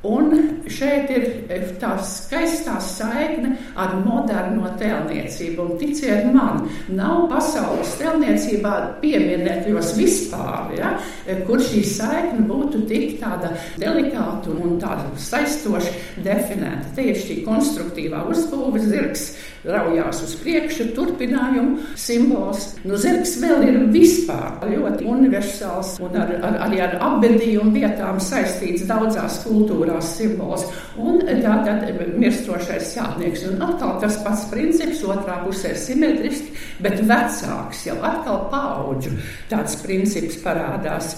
Un 0.02 0.32
šeit 0.66 1.10
ir 1.14 1.24
e, 1.46 1.58
tā 1.78 1.92
skaistā 2.02 2.74
saikne 2.82 3.52
ar 3.78 3.92
moderno 4.02 4.72
tēlniecību. 4.80 5.62
Un, 5.62 5.76
ticiet 5.78 6.26
man, 6.34 6.64
nav 6.90 7.28
pasaules 7.30 7.92
tēlniecībā 8.00 8.72
pieminētajos 9.02 9.92
vispār, 9.94 10.74
ja, 10.74 10.96
e, 11.22 11.38
kur 11.46 11.62
šī 11.62 11.84
saikne 11.86 12.42
būtu 12.50 12.82
tik 12.90 13.20
tāda 13.22 13.52
delikāta 13.78 14.50
un 14.50 14.74
tāda 14.82 15.06
saistoša 15.22 15.94
definēta. 16.26 16.98
Ir 17.02 17.22
šī 17.22 17.38
konstruktīvā 17.46 18.24
uzbūves 18.32 18.90
zirgs, 18.90 19.28
raujās 19.66 20.22
uz 20.24 20.34
priekšu, 20.42 20.88
turpinājumu 20.96 21.84
simbols. 21.98 22.72
Nu, 22.86 22.98
zirgs 23.00 23.36
vēl 23.42 23.66
ir 23.68 23.78
vispār 23.94 24.62
ļoti 24.68 25.06
universāls 25.08 25.94
un 26.02 26.16
ar, 26.18 26.32
ar, 26.42 26.58
arī 26.66 26.80
ar 26.82 26.96
apbedījumu 27.10 27.74
vietām 27.76 28.18
saistīts 28.22 28.86
daudzās 28.88 29.40
kultūrās 29.46 30.14
simbols. 30.18 30.66
Un 30.98 31.22
tātad 31.44 31.86
mirstošais 32.18 32.94
jātnieks. 32.98 33.46
Un 33.50 33.62
atkal 33.68 33.98
tas 34.02 34.18
pats 34.24 34.48
princips, 34.50 35.04
otrā 35.06 35.38
pusē 35.46 35.76
simetriski, 35.78 36.56
bet 36.82 36.98
vecāks 37.06 37.86
jau 37.86 37.98
atkal 38.02 38.48
paudžu 38.52 39.14
tāds 39.52 39.78
princips 39.84 40.40
parādās. 40.42 41.14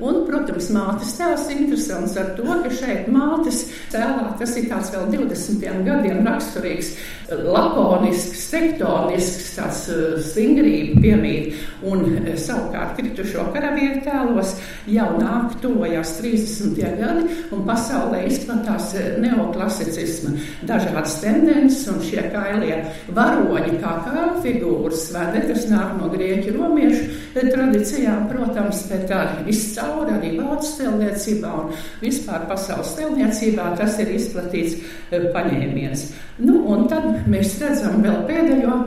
Un, 0.00 0.22
protams, 0.26 0.70
mātes 0.72 1.12
tēls 1.18 1.44
ir 1.52 1.60
interesants 1.66 2.16
ar 2.18 2.32
to, 2.38 2.46
ka 2.64 2.70
šeit 2.72 3.10
mātes 3.12 3.66
tēlā 3.92 4.32
tas 4.40 4.54
ir 4.56 4.68
tāds 4.70 4.92
vēl 4.94 5.10
20. 5.12 5.84
gadiem 5.86 6.22
raksturīgs, 6.26 6.94
lakonisks, 7.32 8.46
tektonisks, 8.52 9.52
tāds 9.56 9.82
uh, 9.92 10.16
stingrība 10.24 11.02
piemīt. 11.04 11.60
Un 11.86 12.04
uh, 12.08 12.32
savukārt 12.40 12.96
kritušo 12.98 13.46
karavīru 13.54 14.00
tēlos 14.06 14.54
jau 14.90 15.08
nāk 15.20 15.58
tojās 15.62 16.16
30. 16.20 16.80
gadi 16.98 17.38
un 17.52 17.64
pasaulē 17.68 18.24
izplatās 18.30 18.92
uh, 18.96 19.06
neoklasicisma 19.22 20.34
dažādas 20.68 21.18
tendences 21.22 21.84
un 21.92 22.00
šie 22.04 22.26
kailie 22.32 22.80
varoņi 23.12 23.78
kā 23.82 23.94
kailu 24.08 24.42
figūras, 24.44 25.06
vai 25.14 25.28
ne, 25.36 25.44
kas 25.50 25.68
nāk 25.70 25.94
no 26.00 26.10
grieķu 26.12 26.56
romiešu 26.56 27.08
tradīcijām, 27.36 28.26
protams, 28.30 28.84
bet 28.90 29.10
arī 29.12 29.52
izcēlās 29.52 29.81
cauri 29.82 30.16
arī 30.16 30.32
vācu 30.38 30.68
stelniecībā 30.68 31.52
un 31.62 31.72
vispār 32.02 32.46
pasaules 32.50 32.94
stelniecībā 32.94 33.72
tas 33.78 33.98
ir 34.02 34.14
izplatīts 34.16 34.78
e, 34.78 35.22
paņēmiens. 35.34 36.08
Nu, 36.42 36.62
un 36.72 36.88
tad 36.90 37.28
mēs 37.30 37.58
redzam 37.62 38.02
vēl 38.04 38.24
pēdējo 38.28 38.78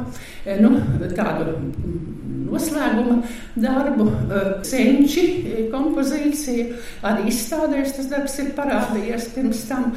e, 0.46 0.60
nu, 0.64 0.76
tādu 1.18 1.56
noslēguma 2.46 3.18
darbu, 3.60 4.06
e, 4.08 4.44
senči 4.68 5.26
kompozīciju. 5.74 6.68
Arī 7.08 7.30
izstādēs 7.32 7.96
tas 7.98 8.10
darbs 8.12 8.38
ir 8.44 8.54
parādījies 8.58 9.30
pirms 9.36 9.66
tam, 9.70 9.92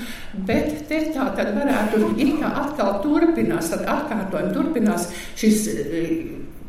bet 0.49 0.89
te 0.91 1.05
tā 1.15 1.31
tad 1.39 1.55
varētu 1.57 2.15
it 2.17 2.37
kā 2.43 2.53
atkal 2.65 2.99
turpinās, 3.05 3.73
tad 3.75 3.87
atkārtojumi 3.97 4.55
turpinās 4.57 5.09
šis 5.39 5.67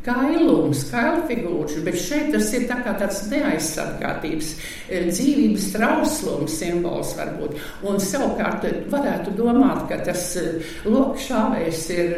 kailums, 0.04 0.86
kailfigūrs, 0.90 1.76
bet 1.84 1.98
šeit 2.00 2.30
tas 2.34 2.48
ir 2.56 2.66
tā 2.70 2.78
kā 2.84 2.94
tāds 3.00 3.20
neaizsargātības, 3.30 4.52
e, 4.88 5.02
dzīvības 5.10 5.66
trauslums 5.74 6.56
simbols 6.60 7.12
varbūt. 7.18 7.58
Un 7.88 8.00
savukārt 8.02 8.64
varētu 8.92 9.34
domāt, 9.36 9.84
ka 9.90 10.00
tas 10.06 10.24
e, 10.40 10.46
lokšāvējs 10.88 11.82
ir, 11.96 12.16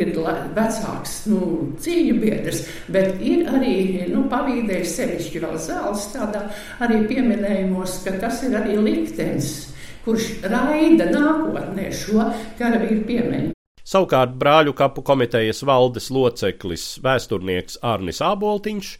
ir 0.00 0.12
vecāks, 0.56 1.16
nu, 1.30 1.70
cīņu 1.82 2.18
biedrs, 2.22 2.64
bet 2.92 3.22
ir 3.22 3.46
arī, 3.54 3.76
nu, 4.10 4.26
pavīdējis 4.32 4.98
sevišķi 4.98 5.46
vēl 5.46 5.56
zāles 5.62 6.10
tādā 6.16 6.48
arī 6.82 7.04
pieminējumos, 7.10 8.02
ka 8.06 8.18
tas 8.22 8.42
ir 8.48 8.58
arī 8.58 8.78
liktenis, 8.82 9.54
kurš 10.02 10.40
raida 10.50 11.10
nākotnē 11.14 11.90
šo 11.94 12.30
karavīru 12.58 13.02
piemiņu. 13.06 13.61
Savukārt 13.82 14.36
brāļu 14.38 14.76
kapu 14.78 15.02
komitejas 15.02 15.64
valdes 15.66 16.06
loceklis 16.14 16.84
vēsturnieks 17.02 17.80
Arnis 17.82 18.20
Āboltiņš 18.22 18.90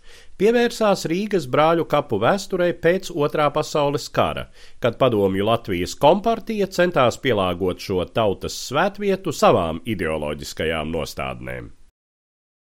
pievērsās 0.42 1.04
Rīgas 1.12 1.46
brāļu 1.50 1.84
kapu 1.90 2.18
vēsturei 2.22 2.72
pēc 2.74 3.12
Otrā 3.14 3.46
pasaules 3.54 4.08
kara, 4.10 4.48
kad 4.82 4.98
padomju 4.98 5.46
Latvijas 5.46 5.94
kompartija 6.02 6.66
centās 6.66 7.20
pielāgot 7.22 7.78
šo 7.78 8.02
tautas 8.10 8.58
svētvietu 8.66 9.30
savām 9.30 9.78
ideoloģiskajām 9.86 10.90
nostādnēm. 10.96 11.70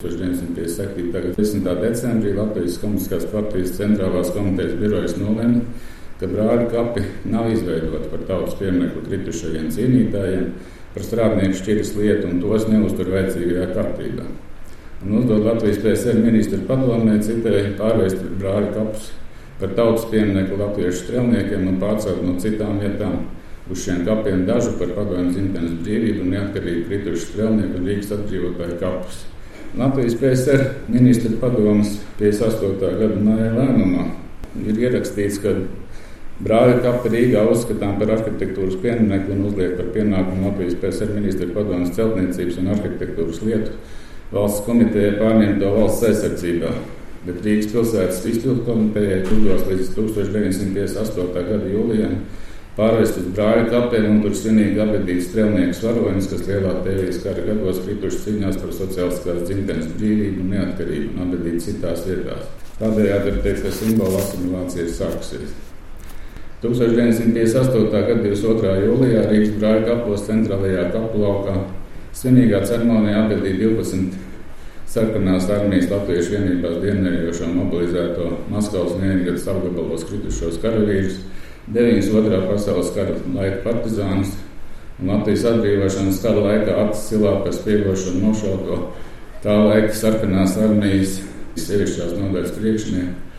1957. 0.04 1.12
gada 1.16 1.32
10. 1.39 1.72
decembrī 1.88 2.36
Latvijas 2.36 2.82
Komunistiskās 2.84 3.30
partijas 3.32 3.78
centrālās 3.80 4.36
komitejas 4.36 4.76
birojas 4.82 5.16
nolēma, 5.22 5.63
ka 6.20 6.28
brāļu 6.28 6.68
kapi 6.76 7.08
nav 7.32 7.48
izveidoti 7.56 8.12
par 8.12 8.28
tautas 8.28 8.60
pieminiektu 8.60 9.08
kritušajiem 9.08 9.72
cīnītājiem, 9.72 10.50
par 10.93 11.06
strādnieku 11.06 11.60
šķiras 11.60 11.93
lietu 11.97 12.29
un 12.29 12.41
tos 12.43 12.67
neuztur 12.69 13.12
vajadzīgajā 13.13 13.69
kārtībā. 13.73 14.25
Un 15.03 15.17
uzdod 15.19 15.43
Latvijas 15.43 15.82
PSR 15.84 16.21
ministra 16.23 16.62
padomē 16.67 17.17
citēji 17.25 17.75
pārvērst 17.79 18.23
brāļu 18.39 18.71
kapus 18.77 19.10
par 19.60 19.73
tautas 19.77 20.06
pieminiektu 20.12 20.60
latviešu 20.60 21.03
strelniekiem 21.03 21.67
un 21.71 21.79
pārcelt 21.82 22.23
no 22.23 22.38
citām 22.39 22.79
vietām 22.84 23.25
uz 23.71 23.84
šiem 23.84 24.06
kapiem 24.08 24.45
dažu 24.47 24.73
par 24.79 24.93
padomju 24.95 25.36
dzimtenes 25.36 25.75
brīvību 25.84 26.23
un 26.23 26.34
neatkarību 26.36 26.88
kritušu 26.89 27.29
strelnieku 27.29 27.79
un 27.79 27.88
Rīgas 27.88 28.12
atdzīvotāju 28.17 28.79
kapus. 28.82 29.21
Latvijas 29.79 30.17
PSR 30.19 30.65
ministra 30.91 31.32
padomas 31.41 31.95
58. 32.19 32.91
gada 32.99 33.21
māja 33.23 33.53
lēmumā 33.56 34.10
ir 34.67 34.82
ierakstīts, 34.84 35.39
ka 35.41 35.56
Brāļa 36.43 36.79
kapa 36.84 37.08
Rīgā 37.13 37.43
uzskatām 37.47 37.95
par 37.99 38.10
arhitektūras 38.17 38.75
pieminiektu 38.84 39.32
un 39.36 39.45
uzliek 39.47 39.77
par 39.77 39.91
pienākumu 39.95 40.49
Latvijas 40.49 40.75
PSR 40.82 41.13
ministra 41.15 41.47
padomus 41.56 41.93
celtniecības 41.95 42.58
un 42.60 42.71
arhitektūras 42.73 43.39
lietu 43.45 43.77
valsts 44.34 44.65
komitejai 44.65 45.13
pārņemt 45.21 45.62
to 45.62 45.71
valsts 45.77 46.08
aizsardzībā. 46.10 46.71
Bet 47.23 47.45
Rīgas 47.45 47.69
pilsētas 47.71 48.23
izpildu 48.27 48.65
komitejai 48.67 49.21
turos 49.29 49.63
līdz 49.69 49.93
1958. 49.95 51.45
gada 51.47 51.69
jūlijam 51.71 52.17
pārvest 52.75 53.19
uz 53.21 53.27
brāļa 53.38 53.67
kapiem 53.69 54.10
un 54.10 54.21
tur 54.25 54.36
svinīgi 54.36 54.82
apbedīt 54.84 55.23
strelnieku 55.23 55.86
varoņus, 55.86 56.32
kas 56.32 56.47
lielā 56.49 56.73
tēvijas 56.84 57.21
kara 57.23 57.45
gados 57.47 57.84
krituši 57.86 58.23
cīņās 58.25 58.58
par 58.63 58.73
sociālistiskās 58.82 59.45
dzimtenes 59.47 59.93
brīvību 59.95 60.43
un 60.43 60.56
neatkarību 60.58 61.13
un 61.13 61.27
apbedīt 61.27 61.63
citās 61.69 62.03
vietās. 62.10 62.49
Tādējādi 62.82 63.32
ir 63.32 63.43
teikt, 63.45 63.67
ka 63.67 63.77
simbola 63.77 64.25
asimilācija 64.25 64.89
ir 64.89 64.97
sākusies. 64.97 65.53
1958. 66.63 67.89
gada 67.91 68.21
22. 68.23 68.73
jūlijā 68.86 69.23
Rīgas 69.28 69.56
brāļa 69.58 69.82
kapos 69.89 70.21
centrālajā 70.23 70.86
kapu 70.93 71.19
laukā 71.19 71.58
svinīgā 72.15 72.62
ceremonijā 72.63 73.26
apbedīja 73.26 73.73
12 73.73 74.13
sarkanās 74.93 75.49
armijas 75.52 75.89
latviešu 75.91 76.38
vienībās 76.38 76.78
dienējošo 76.86 77.49
mobilizēto 77.58 78.30
Maskavas 78.54 78.95
vienīgās 79.02 79.49
apgabalos 79.52 80.06
kritušos 80.08 80.62
karavīrus, 80.63 81.19
9. 81.76 82.08
otrā 82.21 82.39
pasaules 82.47 82.93
kara 82.95 83.17
laika 83.36 83.60
partizānus 83.65 84.32
un 85.02 85.12
Latvijas 85.12 85.43
atbrīvošanas 85.52 86.23
kara 86.23 86.45
laikā 86.47 86.78
acis 86.86 87.04
silā 87.10 87.36
pēc 87.43 87.60
piegošanu 87.67 88.23
nošauto 88.30 88.80
tā 89.43 89.60
laika 89.67 89.91
sarkanās 89.99 90.56
armijas 90.63 91.19
sevišķās 91.60 92.15
nodaļas 92.21 92.56
priekšnieku 92.56 93.33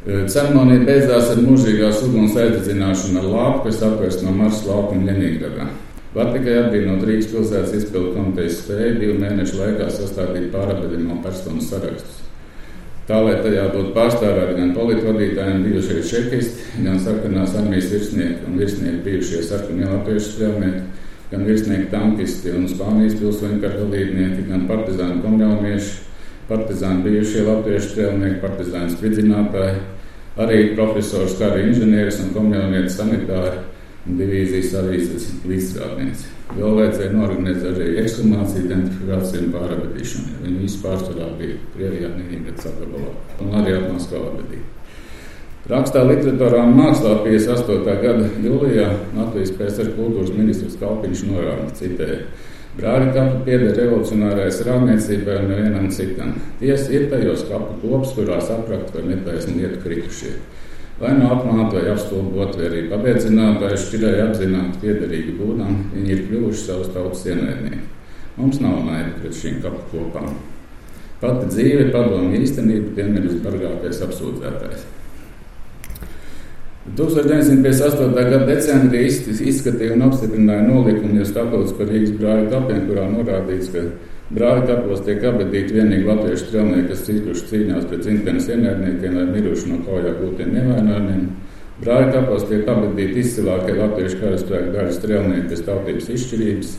Ceremonija 0.00 0.80
beidzās 0.86 1.26
ar 1.34 1.42
mūžīgās 1.44 1.98
uguns 2.06 2.32
aizdedzināšanu 2.40 3.20
ar 3.20 3.26
lāpu, 3.28 3.66
kas 3.66 3.82
apvērst 3.84 4.22
no 4.24 4.32
Marsas 4.32 4.64
laukuma 4.64 5.10
Leningradā. 5.10 5.66
Var 6.14 6.30
tikai 6.32 6.54
apbrīnot 6.62 7.04
Rīgas 7.04 7.28
pilsētas 7.28 7.74
izpildu 7.76 8.14
komitejas 8.14 8.62
spēju 8.62 8.96
divu 9.02 9.18
mēnešu 9.20 9.60
laikā 9.60 9.90
sastādīt 9.92 10.48
pārapgadījumā 10.54 11.20
personu 11.26 11.60
sarakstus. 11.60 12.24
Tā, 13.10 13.20
lai 13.26 13.36
tajā 13.44 13.68
būtu 13.74 13.92
pārstāvēti 13.92 14.56
gan 14.56 14.72
politvadītāji, 14.78 15.62
bijušie 15.66 16.00
čekisti, 16.08 16.66
gan 16.86 16.96
sarkanās 17.04 17.56
armijas 17.60 17.92
virsnieki 17.92 18.48
un 18.48 18.58
virsnieki 18.62 19.04
bijušie 19.04 19.44
sarkanie 19.44 19.88
latviešu 19.90 20.32
strēlnieki, 20.32 20.84
gan 21.30 21.44
virsnieki 21.44 21.90
tankisti 21.92 22.54
un 22.56 22.70
Spānijas 22.70 23.18
pilsoņu 23.20 23.60
kara 23.60 23.82
dalībnieki, 23.82 24.46
gan 24.48 24.64
partizāni 24.70 25.20
komjaunieši, 25.26 25.98
partizāni 26.50 27.04
bijušie 27.06 27.46
latviešu 27.46 27.92
strēlnieki, 27.92 28.40
partizāni 28.42 28.92
spridzinātāji, 28.92 29.78
arī 30.40 30.60
profesors, 30.74 31.38
kara 31.38 31.62
inženieris 31.62 32.20
un 32.24 32.34
komjaunietis 32.34 32.98
sanitāri 32.98 33.62
divīzijas 34.06 34.74
avīzes 34.80 35.30
līdzstrādnieci. 35.46 36.28
Vēl 36.56 36.74
vajadzēja 36.80 37.12
norganizēt 37.14 37.76
arī 37.76 37.88
ekshumāciju, 38.02 38.64
identifikāciju 38.66 39.44
un 39.44 39.54
pārabedīšanu. 39.54 40.40
Viņi 40.42 40.62
visi 40.64 40.82
pārsvarā 40.82 41.30
bija 41.38 41.58
Krievijā, 41.76 42.10
Nīderlandes 42.16 42.70
apgabalā 42.72 43.12
un 43.44 43.56
arī 43.60 43.76
Maskavā 43.84 44.32
bedīja. 44.40 44.66
Rakstā 45.70 46.02
literatūrā 46.08 46.64
un 46.66 46.72
mākslā 46.74 47.18
58. 47.22 47.96
gada 48.02 48.30
jūlijā 48.42 48.88
Latvijas 49.14 49.52
PSR 49.54 49.92
kultūras 49.94 50.32
ministrs 50.34 50.78
Kalpiņš 50.80 51.26
norāda, 51.28 51.68
citēja, 51.78 52.24
Brāļa 52.78 53.10
kapa 53.10 53.40
pieder 53.46 53.72
revolucionārai 53.74 54.46
rāmniecībai 54.66 55.40
un 55.40 55.48
nevienam 55.50 55.88
citam. 55.90 56.36
Tiesa 56.60 56.92
ir 56.94 57.08
tajos 57.10 57.42
kapu 57.48 57.80
kops, 57.82 58.12
kurās 58.14 58.50
aprakt 58.54 58.94
vai 58.94 59.08
netaisni 59.08 59.56
lietu 59.58 59.80
kritušie. 59.82 60.36
Vai 61.00 61.14
nu 61.16 61.30
apmāti 61.32 61.78
vai 61.78 61.90
apstulbot, 61.90 62.54
vai 62.60 62.68
arī 62.68 62.84
pabeigdzināti, 62.92 63.64
vai 63.64 63.80
šķirai 63.80 64.14
apzināti 64.26 64.82
piederīgi 64.84 65.34
būdam, 65.40 65.82
viņi 65.96 66.14
ir 66.14 66.22
kļuvuši 66.28 66.62
savus 66.62 66.92
tautas 66.94 67.24
ienaidnieki. 67.26 67.82
Mums 68.36 68.62
nav 68.62 68.84
naida 68.86 69.16
pret 69.18 69.34
šīm 69.34 69.58
kapu 69.64 69.82
kopām. 69.90 70.30
Pati 71.20 71.50
dzīve, 71.50 71.90
padomu 71.90 72.36
īstenība, 72.38 72.94
tiem 72.96 73.16
ir 73.18 73.26
visbargākais 73.26 74.04
apsūdzētājs. 74.06 74.86
1958. 76.96 78.14
gada 78.16 78.46
decembrī 78.48 79.04
izskatīja 79.06 79.94
un 79.94 80.08
apstiprināja 80.08 80.64
nolikumu 80.66 81.26
statūtus 81.28 81.76
par 81.78 81.86
Rīgas 81.86 82.16
brāļu 82.18 82.48
kapiem, 82.50 82.80
kurā 82.88 83.04
norādīts, 83.12 83.68
ka 83.70 83.84
brāļu 84.34 84.64
kapos 84.66 85.04
tiek 85.06 85.22
apbedīti 85.30 85.76
vienīgi 85.76 86.08
latviešu 86.08 86.48
strelnieki, 86.48 86.88
kas 86.90 87.04
cīkuši 87.06 87.46
cīņās 87.50 87.86
pret 87.90 88.02
dzimtenes 88.06 88.48
ienaidniekiem 88.50 89.20
vai 89.20 89.26
miruši 89.36 89.70
no 89.70 89.78
kaujā 89.86 90.16
gūtiem 90.18 90.50
nevainojumiem. 90.56 91.28
Brāļu 91.84 92.10
kapos 92.16 92.48
tiek 92.50 92.66
apbedīti 92.74 93.22
izcilākie 93.22 93.78
latviešu 93.78 94.18
karaspēka 94.24 94.74
daļu 94.74 94.96
strelnieki 94.98 95.46
pēc 95.52 95.64
tautības 95.68 96.10
izšķirības. 96.16 96.74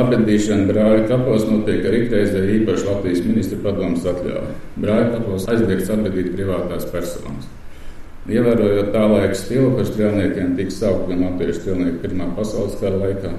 Apbedīšana 0.00 0.66
brāļu 0.72 1.04
kapos 1.12 1.44
notiek 1.50 1.84
ar 1.86 2.00
ikreizēju 2.00 2.56
īpašu 2.62 2.88
Latvijas 2.88 3.22
ministra 3.28 3.60
padomus 3.68 4.08
atļauju. 4.08 4.56
Brāļu 4.82 5.12
kapos 5.12 5.46
aizliegts 5.52 5.92
apbedīt 5.94 6.32
privātās 6.34 6.88
personas. 6.90 7.46
Ievērojot 8.26 8.88
tā 8.90 9.04
laika 9.06 9.36
stilu, 9.38 9.68
ka 9.76 9.84
strēlniekiem 9.86 10.56
tika 10.58 10.74
saukt 10.74 11.06
gan 11.10 11.20
latviešu 11.22 11.60
strēlnieki 11.60 12.00
Pirmā 12.02 12.26
pasaules 12.34 12.74
kara 12.80 12.98
laikā, 12.98 13.30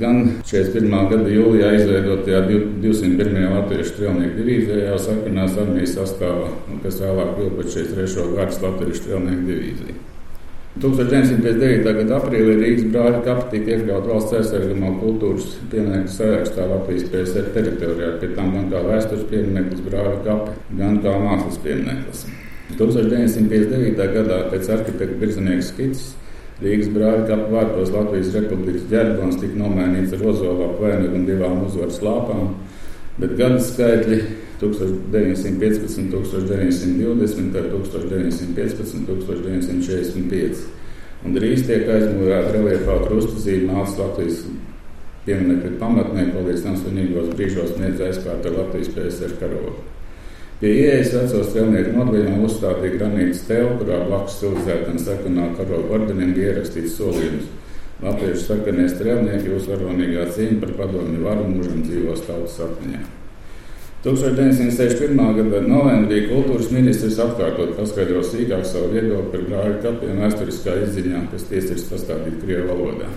gan 0.00 0.18
41. 0.42 0.96
gada 1.12 1.30
jūlijā 1.30 1.68
izveidotajā 1.76 2.40
201. 2.82 3.38
latviešu 3.52 3.92
strēlnieku 3.92 4.40
divīzijā 4.40 4.98
sarkanās 4.98 5.54
armijas 5.62 5.94
sastāvā, 6.00 6.50
kas 6.82 6.98
vēlāk 7.04 7.36
kļuva 7.36 7.54
par 7.60 7.70
43. 7.70 8.26
gadas 8.34 8.60
latviešu 8.66 9.00
strēlnieku 9.04 9.48
divīziju. 9.52 9.96
1959. 10.82 11.84
gada 12.00 12.16
aprīlī 12.18 12.54
Rīgas 12.58 12.88
brāļa 12.90 13.20
kapa 13.22 13.44
tika 13.52 13.76
iekļauta 13.76 14.10
valsts 14.10 14.34
aizsargāmā 14.40 14.88
kultūras 14.98 15.52
pieminiektu 15.70 16.16
sarakstā 16.16 16.66
Latvijas 16.66 17.06
PSR 17.12 17.52
teritorijā, 17.54 18.16
pie 18.18 18.34
tam 18.34 18.50
gan 18.56 18.66
kā 18.72 18.82
vēstures 18.88 19.28
piemineklis 19.30 19.86
brāļa 19.86 20.16
kapa, 20.26 20.56
gan 20.80 20.98
kā 21.04 21.14
mākslas 21.28 21.62
piemineklis. 21.62 22.26
1959. 22.72 24.12
gadā 24.16 24.38
pēc 24.50 24.70
arhitekta 24.72 25.18
Birzanieka 25.20 25.66
skices 25.66 26.14
Rīgas 26.62 26.86
brāļa 26.94 27.24
kapu 27.26 27.50
vārtos 27.50 27.90
Latvijas 27.90 28.30
Republikas 28.36 28.84
ģerbons 28.90 29.40
tika 29.40 29.58
nomainīts 29.58 30.12
ar 30.14 30.20
ozola 30.30 30.68
apvainogu 30.70 31.18
un 31.18 31.24
divām 31.26 31.64
uzvaras 31.66 31.98
lāpām, 32.04 32.52
bet 33.18 33.34
gada 33.40 33.58
skaitļi 33.58 34.18
1915, 34.60 36.12
1920, 36.14 36.94
1915, 37.02 38.54
1945. 39.08 40.62
Un 41.24 41.34
drīz 41.34 41.64
tiek 41.66 41.90
aizmūrēta 41.90 42.54
reliefā 42.54 43.00
krustazīme 43.08 43.72
mācas 43.72 43.98
Latvijas 43.98 44.44
pieminekļu 45.26 45.74
pamatnē, 45.80 46.28
palīdz 46.36 46.62
tam 46.68 46.78
svinīgos 46.78 47.34
brīžos 47.34 47.74
sniedz 47.74 47.98
aizpārt 48.12 48.46
ar 48.46 48.56
Latvijas 48.60 48.92
PSR 48.94 49.36
karogu. 49.40 49.93
Pie 50.60 50.70
ieejas 50.70 51.10
veco 51.16 51.40
strēlnieku 51.42 51.96
nodevām 51.96 52.44
uzstādīja 52.46 52.94
granīta 53.00 53.34
stela, 53.40 53.72
kurā 53.80 53.98
blakus 54.06 54.38
civilizētam 54.38 55.00
sarkanā 55.02 55.48
karoga 55.58 55.98
ordenim 55.98 56.30
bija 56.36 56.52
ierakstīts 56.52 56.94
solījums. 57.00 57.50
Latviešu 58.04 58.44
sarkanie 58.44 58.86
strēlnieki 58.90 59.50
jūs 59.50 59.66
varonīgā 59.72 60.28
cīņa 60.36 60.62
par 60.62 60.72
padomju 60.78 61.26
varu 61.26 61.50
mūžam 61.50 61.82
dzīvos 61.82 62.24
tautas 62.28 62.56
atmiņā. 62.68 63.02
1961. 64.04 65.20
gada 65.38 65.60
novembrī 65.64 66.26
kultūras 66.28 66.68
ministrs 66.74 67.16
atkārtot 67.24 67.72
paskaidro 67.78 68.20
sīkāk 68.20 68.66
savu 68.68 68.92
viedokli 68.92 69.30
par 69.32 69.46
brāļu 69.48 69.78
kapiem 69.86 70.20
vēsturiskā 70.20 70.76
izziņā, 70.84 71.28
kas 71.32 71.48
tiesa 71.48 71.72
ir 71.72 71.80
sastādīta 71.86 72.42
Krievu 72.44 72.68
valodā. 72.68 73.08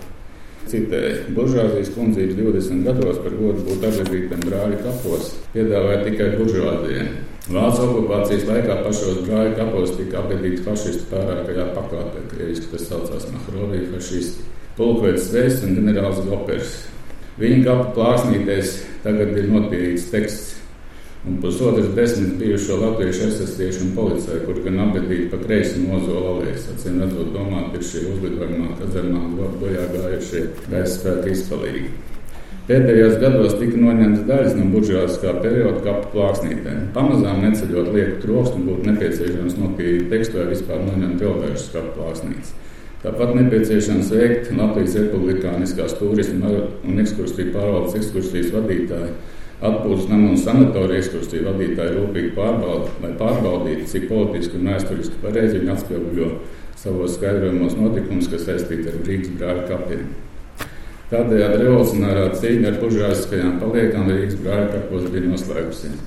Citēji, 0.67 1.35
buržāzijas 1.37 1.93
kundzības 1.95 2.35
20 2.41 2.83
gados 2.87 3.21
par 3.23 3.35
godu 3.39 3.63
būt 3.69 3.85
atradītiem 3.87 4.41
brāļu 4.43 4.81
kapos 4.83 5.29
piedāvāja 5.53 6.01
tikai 6.09 6.33
buržāzija. 6.39 7.05
Vācu 7.47 7.85
okupācijas 7.85 8.43
laikā 8.49 8.81
pašos 8.83 9.21
brāļu 9.23 9.53
kapos 9.55 9.93
tika 9.95 10.19
apbedīti 10.23 10.65
fašisti 10.65 11.07
pārākajā 11.13 11.69
pakāpē, 11.77 12.25
krieviski 12.33 12.73
tas 12.73 12.89
saucās 12.89 13.29
Mahrovija 13.31 13.87
fašisti. 13.93 14.43
Pulkvedis 14.77 15.31
Veiss 15.33 15.63
un 15.63 15.77
ģenerālis 15.77 16.25
Gopers. 16.27 16.75
Viņa 17.39 17.63
kapu 17.69 17.93
plāksnītēs 17.95 18.75
tagad 19.05 19.37
ir 19.37 19.47
notīrīts 19.53 20.09
teksts 20.11 20.56
un 21.25 21.37
pusotras 21.41 21.87
desmit 21.95 22.35
bijušo 22.39 22.77
latviešu 22.81 23.27
esastiešu 23.27 23.85
un 23.85 23.95
policiju, 23.95 24.43
kur 24.45 24.59
gan 24.65 24.79
apbedīti 24.85 25.29
pa 25.31 25.39
kreisi 25.41 25.85
nozola 25.85 26.35
alējas. 26.35 26.67
Acīm 26.75 26.99
redzot, 27.03 27.31
domāt, 27.35 27.73
ir 27.75 27.87
šie 27.87 28.03
uzlidojumā 28.13 28.75
kazarmā 28.81 29.23
bojā 29.61 29.87
gājušie 29.95 30.43
gaisa 30.69 30.93
spēka 30.99 31.33
izpalīgi. 31.33 31.89
Pēdējos 32.67 33.13
gados 33.21 33.53
tika 33.61 33.79
noņemtas 33.79 34.25
daļas 34.27 34.55
no 34.57 34.65
buržāziskā 34.73 35.37
perioda 35.39 35.79
kapu 35.85 36.09
plāksnītēm. 36.11 36.89
Pamazām 36.95 37.39
neceļot 37.45 37.93
lieku 37.95 38.17
troksni, 38.25 38.65
būtu 38.67 38.89
nepieciešams 38.89 39.55
notīrīt 39.61 40.09
tekstu 40.11 40.41
vai 40.41 40.49
vispār 40.51 40.81
noņemt 40.83 41.23
dažas 41.23 41.69
kapu 41.71 41.93
plāksnītes. 41.95 42.51
Tāpat 43.05 43.31
nepieciešams 43.37 44.11
veikt 44.11 44.51
Latvijas 44.57 44.97
Republikāniskās 44.99 45.95
turisma 45.99 46.51
un 46.83 46.99
ekskursiju 47.03 47.53
pārvaldes 47.53 47.95
ekskursijas 48.01 48.51
vadītāju 48.55 49.13
Atpūtas 49.57 50.05
namu 50.11 50.35
un 50.35 50.37
sanatoriju 50.37 50.99
ekskursiju 51.01 51.47
vadītāji 51.47 51.95
rūpīgi 51.95 52.35
pārbauda, 52.35 52.91
lai 53.01 53.15
pārbaudītu, 53.17 53.87
cik 53.89 54.05
politiski 54.11 54.59
un 54.59 54.69
vēsturiski 54.69 55.17
pareizi 55.23 55.63
viņi 55.63 55.71
atspoguļo 55.73 56.27
savos 56.77 57.15
skaidrojumos 57.17 57.73
notikumus, 57.79 58.29
kas 58.29 58.45
saistīti 58.45 58.91
ar 58.91 58.99
Rīgas 59.07 59.33
brāļu 59.39 59.63
kapiem. 59.71 60.03
Tādējādi 61.07 61.63
revolucionārā 61.63 62.27
cīņa 62.37 62.69
ar 62.69 62.77
buržāziskajām 62.83 63.57
paliekām 63.63 64.11
Rīgas 64.11 64.37
brāļu 64.43 64.69
kapos 64.75 65.09
bija 65.09 65.31
noslēgusies. 65.31 66.05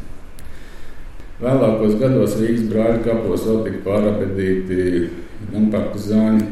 Vēlākos 1.40 1.98
gados 1.98 2.38
Rīgas 2.38 2.70
brāļu 2.70 3.02
kapos 3.08 3.48
vēl 3.48 3.62
tika 3.66 3.82
pārabedīti 3.88 4.80
gan 5.50 5.70
partizāņi, 5.74 6.48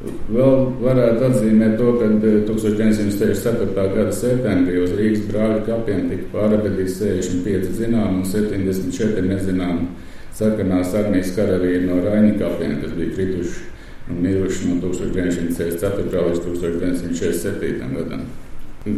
Vēl 0.00 0.62
varētu 0.80 1.26
atzīmēt 1.26 1.74
to, 1.76 1.90
ka 2.00 2.06
1964. 2.22 3.66
Eh, 3.68 3.90
gada 3.96 4.12
septembrī 4.16 4.78
uz 4.80 4.94
Rīgas 4.96 5.26
brāļu 5.28 5.58
kapiem 5.66 6.06
tika 6.08 6.28
pārabedīti 6.32 6.94
65 6.94 7.74
zināmi 7.76 8.22
un 8.22 8.24
74 8.24 9.26
nezināmi 9.26 9.90
sarkanās 10.38 10.94
armijas 10.96 11.34
karavīri 11.36 11.84
no 11.84 11.98
Raini 12.00 12.38
kapiem, 12.40 12.78
kas 12.80 12.96
bija 12.96 13.12
krituši 13.18 13.66
un 14.08 14.22
miruši 14.24 14.70
no 14.70 14.78
1964. 14.86 16.24
līdz 16.30 16.40
1947. 16.46 17.92
gadam. 17.98 18.24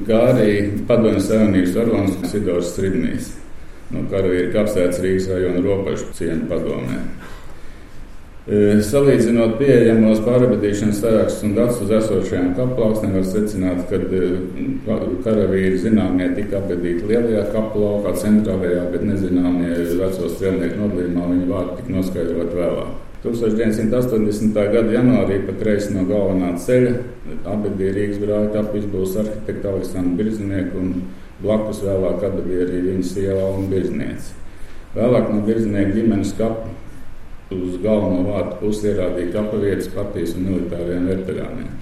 Kā 0.07 0.21
arī 0.31 0.53
Padomju 0.87 1.25
Savienības 1.27 1.75
varonis 1.81 2.31
Sidors 2.31 2.71
Stridnīs 2.77 3.33
no 3.91 4.07
karavīra 4.13 4.53
kapsēts 4.55 5.03
Rīgas 5.03 5.27
rajona 5.35 5.67
robežu 5.67 6.13
cienu 6.15 6.47
padomē. 6.47 7.03
E, 8.43 8.81
salīdzinot 8.83 9.53
pieejamos 9.61 10.19
pārabadīšanas 10.25 10.97
sarakstus 10.99 11.45
un 11.47 11.53
datus 11.55 11.77
uz 11.85 11.93
esošajām 11.95 12.49
kaplauksnēm, 12.57 13.13
var 13.15 13.29
secināt, 13.29 13.85
ka 13.87 14.01
e, 14.03 14.31
karavīri 15.23 15.79
zināmie 15.79 16.27
tika 16.35 16.59
apbedīti 16.59 17.07
lielajā 17.07 17.45
kaplaukā, 17.53 18.17
centrālajā, 18.19 18.89
bet 18.91 19.07
nezināmie 19.07 19.71
veco 20.01 20.33
strēlnieku 20.35 20.81
nodalījumā 20.81 21.29
viņa 21.31 21.49
vārdi 21.53 21.79
tika 21.79 21.97
noskaidrot 22.01 22.59
vēlāk. 22.59 22.99
1980. 23.23 24.61
gada 24.75 24.91
janvārī 24.91 25.39
pa 25.47 25.55
kreisi 25.63 25.95
no 25.95 26.03
galvenā 26.11 26.57
ceļa 26.59 26.97
abadīja 27.47 27.95
Rīgas 27.95 28.23
brāļa 28.25 28.53
kapu 28.57 28.81
izbūves 28.83 29.21
arhitekta 29.23 29.71
Aleksandra 29.71 30.19
Birznieku 30.19 30.83
un 30.83 30.95
blakus 31.39 31.87
vēlāk 31.87 32.27
abadīja 32.27 32.67
arī 32.67 32.87
viņas 32.89 33.15
sieva 33.15 33.53
un 33.55 33.71
birzniece. 33.71 34.35
Vēlāk 34.99 35.31
no 35.31 35.45
birznieka 35.47 35.95
ģimenes 35.95 36.35
kapu 36.43 36.82
uz 37.53 37.79
galveno 37.83 38.27
vārtu 38.29 38.59
pusi 38.61 38.91
ierādīja 38.91 39.33
kapavietas 39.37 39.89
partijas 39.95 40.37
un 40.39 40.49
militāriem 40.51 41.09
veterāniem. 41.13 41.73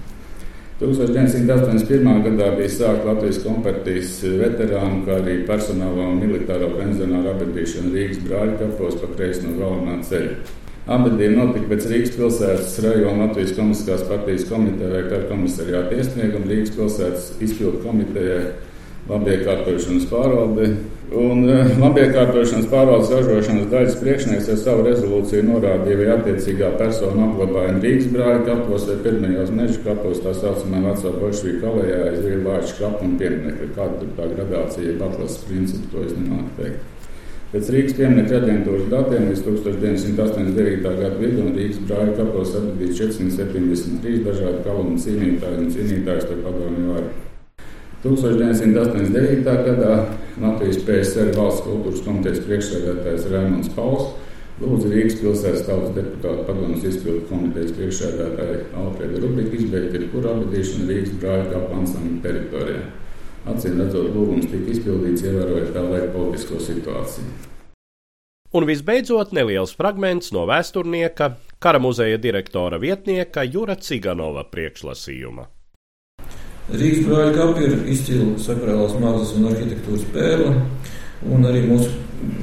1981. 0.81 2.23
gadā 2.25 2.47
bija 2.57 2.69
sākta 2.73 3.11
Latvijas 3.11 3.37
kompartijas 3.43 4.15
veterānu, 4.39 5.03
kā 5.05 5.19
arī 5.19 5.35
personālā 5.45 6.07
un 6.09 6.17
militāro 6.23 6.71
pensionāru 6.73 7.35
abadīšana 7.35 7.93
Rīgas 7.93 8.23
brāļu 8.23 8.55
kapos 8.63 8.97
pa 8.97 9.11
kreisi 9.13 9.45
no 9.45 9.59
galvenā 9.59 9.99
ceļa. 10.07 10.39
Abadība 10.89 11.35
notika 11.37 11.69
pēc 11.69 11.85
Rīgas 11.91 12.15
pilsētas 12.15 12.79
rajona 12.81 13.27
Latvijas 13.27 13.53
komunistiskās 13.59 14.07
partijas 14.09 14.47
komitejai, 14.49 15.03
kā 15.11 15.19
komisariāta 15.29 15.99
iesniegumu 16.01 16.49
Rīgas 16.49 16.73
pilsētas 16.79 17.27
izpildu 17.45 17.83
komitejai 17.85 18.41
labiekārtošanas 19.11 20.09
pārvalde. 20.09 20.71
Un 21.11 21.41
labiekārtošanas 21.43 22.69
pārvaldes 22.71 23.09
ražošanas 23.11 23.65
daļas 23.67 23.97
priekšnieks 23.99 24.45
ar 24.53 24.59
savu 24.61 24.85
rezolūciju 24.85 25.43
norādīja, 25.43 25.97
vai 25.99 26.05
attiecīgā 26.13 26.69
persona 26.79 27.25
apglabājuma 27.25 27.81
Rīgas 27.83 28.07
brāļa 28.13 28.45
kapos 28.45 28.85
vai 28.87 28.95
pirmajos 29.03 29.51
meža 29.57 29.81
kapos, 29.83 30.21
tā 30.23 30.31
saucamā 30.37 30.79
vecā 30.85 31.11
bolševika 31.17 31.59
kalējā, 31.65 31.97
aiz 32.13 32.21
Rīgvāča 32.29 32.77
kapu 32.77 33.09
un 33.09 33.17
pieminiekta. 33.19 33.67
Kāda 33.75 33.99
tur 33.99 34.15
tā 34.21 34.29
gradācija, 34.31 34.87
ja 34.87 34.95
atlases 35.09 35.43
principu, 35.49 35.91
to 35.91 36.05
es 36.07 36.15
nemāku 36.15 36.55
teikt. 36.61 36.87
Pēc 37.51 37.73
Rīgas 37.75 37.99
pieminiekta 37.99 38.39
aģentūras 38.39 38.87
datiem 38.95 39.27
līdz 39.33 39.45
1989. 39.49 40.89
gada 41.03 41.13
vidum 41.19 41.51
Rīgas 41.59 41.83
brāļa 41.91 42.17
kapos 42.21 42.55
atradīts 42.55 43.03
473 43.03 44.23
dažādi 44.31 44.63
kalnu 44.63 44.95
cīnītāji 44.95 45.59
un 45.59 45.71
cīnītājs 45.75 46.31
par 46.31 46.43
padomju 46.47 46.89
varu. 46.95 47.15
1989. 48.07 49.43
gadā 49.67 49.95
Latvijas 50.39 50.79
PSR 50.87 51.33
valsts 51.35 51.65
kultūras 51.65 52.03
komitejas 52.05 52.43
priekšsēdētājs 52.47 53.27
Raimons 53.33 53.71
Pauls 53.75 54.13
lūdza 54.61 54.89
Rīgas 54.91 55.17
pilsētas 55.19 55.65
tautas 55.67 55.93
deputātu 55.95 56.45
padomus 56.47 56.87
izpildu 56.87 57.25
komitejas 57.29 57.75
priekšsēdētāju 57.77 58.63
Alfredu 58.81 59.21
Rubiku 59.25 59.57
izbeigt 59.57 59.95
jebkuru 59.97 60.33
abadīšanu 60.35 60.89
Rīgas 60.89 61.15
brāļu 61.21 61.47
kapu 61.53 61.77
ansambļu 61.81 62.17
teritorijā. 62.25 62.81
Acīm 63.51 63.79
redzot, 63.81 64.11
lūgums 64.13 64.49
tika 64.51 64.75
izpildīts, 64.75 65.23
ievērojot 65.25 65.71
tā 65.73 65.85
laika 65.87 66.11
politisko 66.13 66.59
situāciju. 66.61 67.31
Un 68.51 68.67
visbeidzot, 68.67 69.31
neliels 69.33 69.73
fragments 69.79 70.33
no 70.35 70.43
vēsturnieka, 70.49 71.31
kara 71.63 71.79
muzeja 71.81 72.19
direktora 72.21 72.77
vietnieka 72.83 73.47
Jura 73.47 73.77
Ciganova 73.79 74.43
priekšlasījuma. 74.51 75.47
Rīgas 76.69 77.07
brāļa 77.07 77.31
kapi 77.35 77.65
ir 77.65 77.73
izcila 77.91 78.27
sakrālās 78.39 78.93
mākslas 79.01 79.33
un 79.35 79.49
arhitektūras 79.49 80.05
pērle, 80.13 80.53
un 81.27 81.49
arī 81.49 81.65
mūsu 81.65 81.89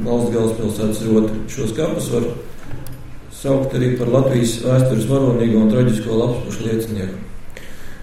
valsts 0.04 0.34
galvaspilsētas 0.34 1.04
roti. 1.06 1.38
Šos 1.54 1.72
kapus 1.76 2.10
var 2.12 2.26
saukt 3.38 3.76
arī 3.78 3.94
par 4.00 4.10
Latvijas 4.12 4.58
vēstures 4.64 5.06
varonīgo 5.08 5.62
un 5.62 5.72
traģisko 5.72 6.18
lapspušu 6.18 6.66
liecinieku. 6.66 7.24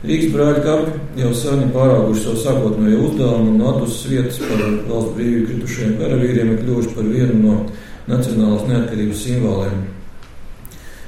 Rīgas 0.06 0.32
brāļa 0.34 0.62
kapi 0.63 1.21
jau 1.21 1.32
sen 1.36 1.65
ir 1.65 1.73
pārāguši 1.73 2.23
savu 2.23 2.41
sākotnējo 2.43 3.01
uzdevumu 3.08 3.51
un 3.51 3.60
no 3.60 3.71
atusas 3.73 4.06
vietas 4.12 4.38
par 4.43 4.62
valsts 4.89 5.15
brīvību 5.17 5.47
kritušajiem 5.49 5.97
karavīriem 6.01 6.51
ir 6.54 6.62
kļuvuši 6.62 6.93
par 6.95 7.10
vienu 7.10 7.39
no 7.41 7.56
nacionālās 8.08 8.67
neatkarības 8.69 9.23
simboliem. 9.25 9.84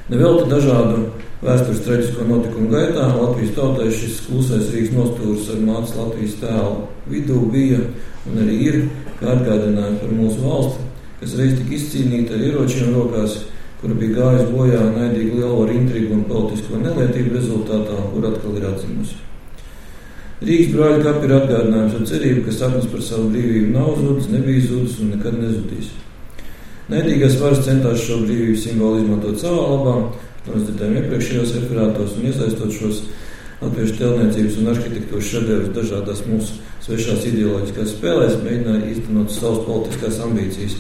Nevelti 0.09 0.49
dažādu 0.49 1.03
Vēstures 1.37 1.83
traģisko 1.85 2.23
notikumu 2.25 2.71
gaitā 2.71 3.03
Latvijas 3.13 3.51
tautai 3.53 3.91
šis 3.93 4.23
klusais 4.25 4.71
Rīgas 4.73 4.95
nostūris 4.95 5.51
ar 5.53 5.59
mātes 5.67 5.93
Latvijas 5.93 6.33
tēlu 6.41 6.79
vidū 7.11 7.43
bija 7.53 7.77
un 8.25 8.39
arī 8.41 8.55
ir 8.65 8.79
atgādinājums 9.21 10.01
par 10.01 10.15
mūsu 10.17 10.41
valsti, 10.41 10.87
kas 11.19 11.35
reiz 11.37 11.53
tika 11.59 11.77
izcīnīta 11.77 12.33
ar 12.33 12.47
ieročiem 12.47 12.89
rokās, 12.95 13.37
kura 13.83 13.99
bija 14.01 14.15
gājusi 14.17 14.49
bojā 14.55 14.81
naidīgu 14.97 15.37
lielvaru 15.37 15.77
intrigu 15.77 16.17
un 16.17 16.25
politisko 16.31 16.81
nelietību 16.81 17.37
rezultātā, 17.37 18.01
kur 18.15 18.29
atkal 18.31 18.57
ir 18.57 18.69
atzimusi. 18.71 19.21
Rīgas 20.41 20.73
brāļa 20.73 20.99
kapi 21.05 21.29
ir 21.29 21.37
atgādinājums 21.37 21.99
ar 21.99 22.09
cerību, 22.15 22.47
ka 22.47 22.57
sapnis 22.57 22.89
par 22.89 23.05
savu 23.05 23.29
brīvību 23.35 23.75
nav 23.77 23.93
zudis, 24.01 24.33
nebija 24.33 24.65
zudis 24.65 24.97
un 25.01 25.13
nekad 25.13 25.37
nezudīs. 25.37 25.93
Naidīgais 26.89 27.37
varas 27.41 27.65
centās 27.65 28.05
šo 28.05 28.23
brīvību 28.23 28.57
simbolu 28.61 29.03
izmantot 29.03 29.41
savā 29.41 29.65
labā, 29.73 29.95
Mēs 30.47 30.67
dzirdējām 30.67 30.99
iepriekšējos 31.01 31.55
referātos 31.57 32.17
un 32.17 32.27
iesaistot 32.29 32.75
šos 32.75 33.01
latviešu 33.61 33.95
tēlniecības 33.99 34.59
un 34.61 34.69
arhitektūras 34.73 35.31
šedevrus 35.31 35.73
dažādās 35.75 36.21
mūsu 36.27 36.59
svešās 36.85 37.25
ideoloģiskās 37.31 37.95
spēlēs, 37.95 38.37
mēģināja 38.43 38.91
īstenot 38.93 39.33
savas 39.33 39.65
politiskās 39.65 40.19
ambīcijas. 40.23 40.77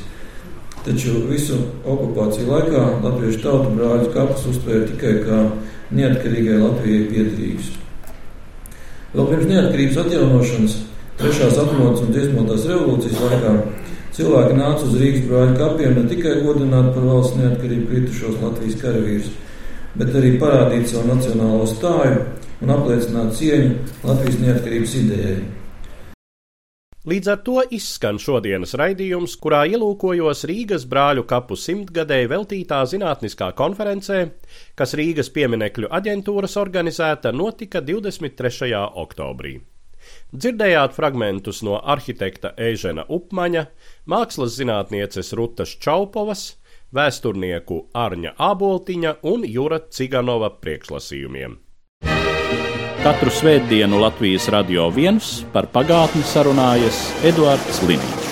Taču 0.85 1.23
visu 1.27 1.57
okupāciju 1.83 2.47
laikā 2.47 2.83
latviešu 3.03 3.41
tautu 3.43 3.73
brāļus 3.75 4.13
kapus 4.13 4.45
uztvēra 4.53 4.85
tikai 4.93 5.15
kā 5.25 5.39
neatkarīgai 5.97 6.61
Latvijai 6.61 7.09
piederīgus. 7.11 7.73
Vēl 9.15 9.27
pirms 9.31 9.49
neatkarības 9.49 9.99
atjaunošanas, 10.03 10.77
trešās 11.19 11.59
atmodas 11.59 12.05
un 12.05 12.13
dziesmotās 12.13 12.69
revolūcijas 12.69 13.21
laikā 13.25 13.53
cilvēki 14.17 14.57
nāca 14.57 14.87
uz 14.87 14.95
Rīgas 15.01 15.27
brāļu 15.27 15.57
kapiem 15.59 15.97
ne 15.97 16.05
tikai 16.11 16.37
godināt 16.45 16.93
par 16.93 17.05
valsts 17.05 17.37
neatkarību 17.39 17.89
kritušos 17.91 18.39
Latvijas 18.43 18.79
karavīrus, 18.81 19.29
bet 19.97 20.15
arī 20.15 20.35
parādīt 20.41 20.89
savu 20.91 21.13
nacionālo 21.13 21.67
stāju 21.69 22.25
un 22.63 22.73
apliecināt 22.73 23.35
cieņu 23.37 23.71
Latvijas 24.05 24.41
neatkarības 24.41 24.97
idejai. 25.03 25.37
Līdz 27.07 27.29
ar 27.31 27.37
to 27.39 27.61
izskan 27.71 28.17
šodienas 28.19 28.73
raidījums, 28.75 29.37
kurā 29.39 29.61
ielūkojos 29.71 30.41
Rīgas 30.49 30.83
brāļu 30.91 31.23
kapu 31.29 31.55
simtgadēji 31.55 32.27
veltītā 32.33 32.81
zinātniskā 32.91 33.53
konferencē, 33.55 34.17
kas 34.75 34.95
Rīgas 34.99 35.31
pieminekļu 35.31 35.87
aģentūras 35.99 36.57
organizēta 36.59 37.31
notika 37.31 37.79
23. 37.79 38.73
oktobrī. 39.05 39.53
Dzirdējāt 40.35 40.95
fragmentus 40.99 41.63
no 41.63 41.79
arhitekta 41.79 42.51
Eižena 42.59 43.07
Upmaņa, 43.07 43.63
mākslas 44.11 44.59
zinātnieces 44.59 45.31
Rutas 45.39 45.77
Čaupovas, 45.79 46.57
vēsturnieku 46.95 47.79
Arņa 47.95 48.35
Āboltiņa 48.49 49.17
un 49.31 49.47
Jura 49.47 49.81
Ciganova 49.91 50.51
priekšlasījumiem. 50.61 51.57
Katru 53.03 53.31
svētdienu 53.31 54.01
Latvijas 54.01 54.49
radio 54.51 54.89
viens 54.91 55.37
par 55.53 55.69
pagātni 55.71 56.25
sarunājas 56.27 57.05
Eduards 57.27 57.83
Liniņš. 57.87 58.26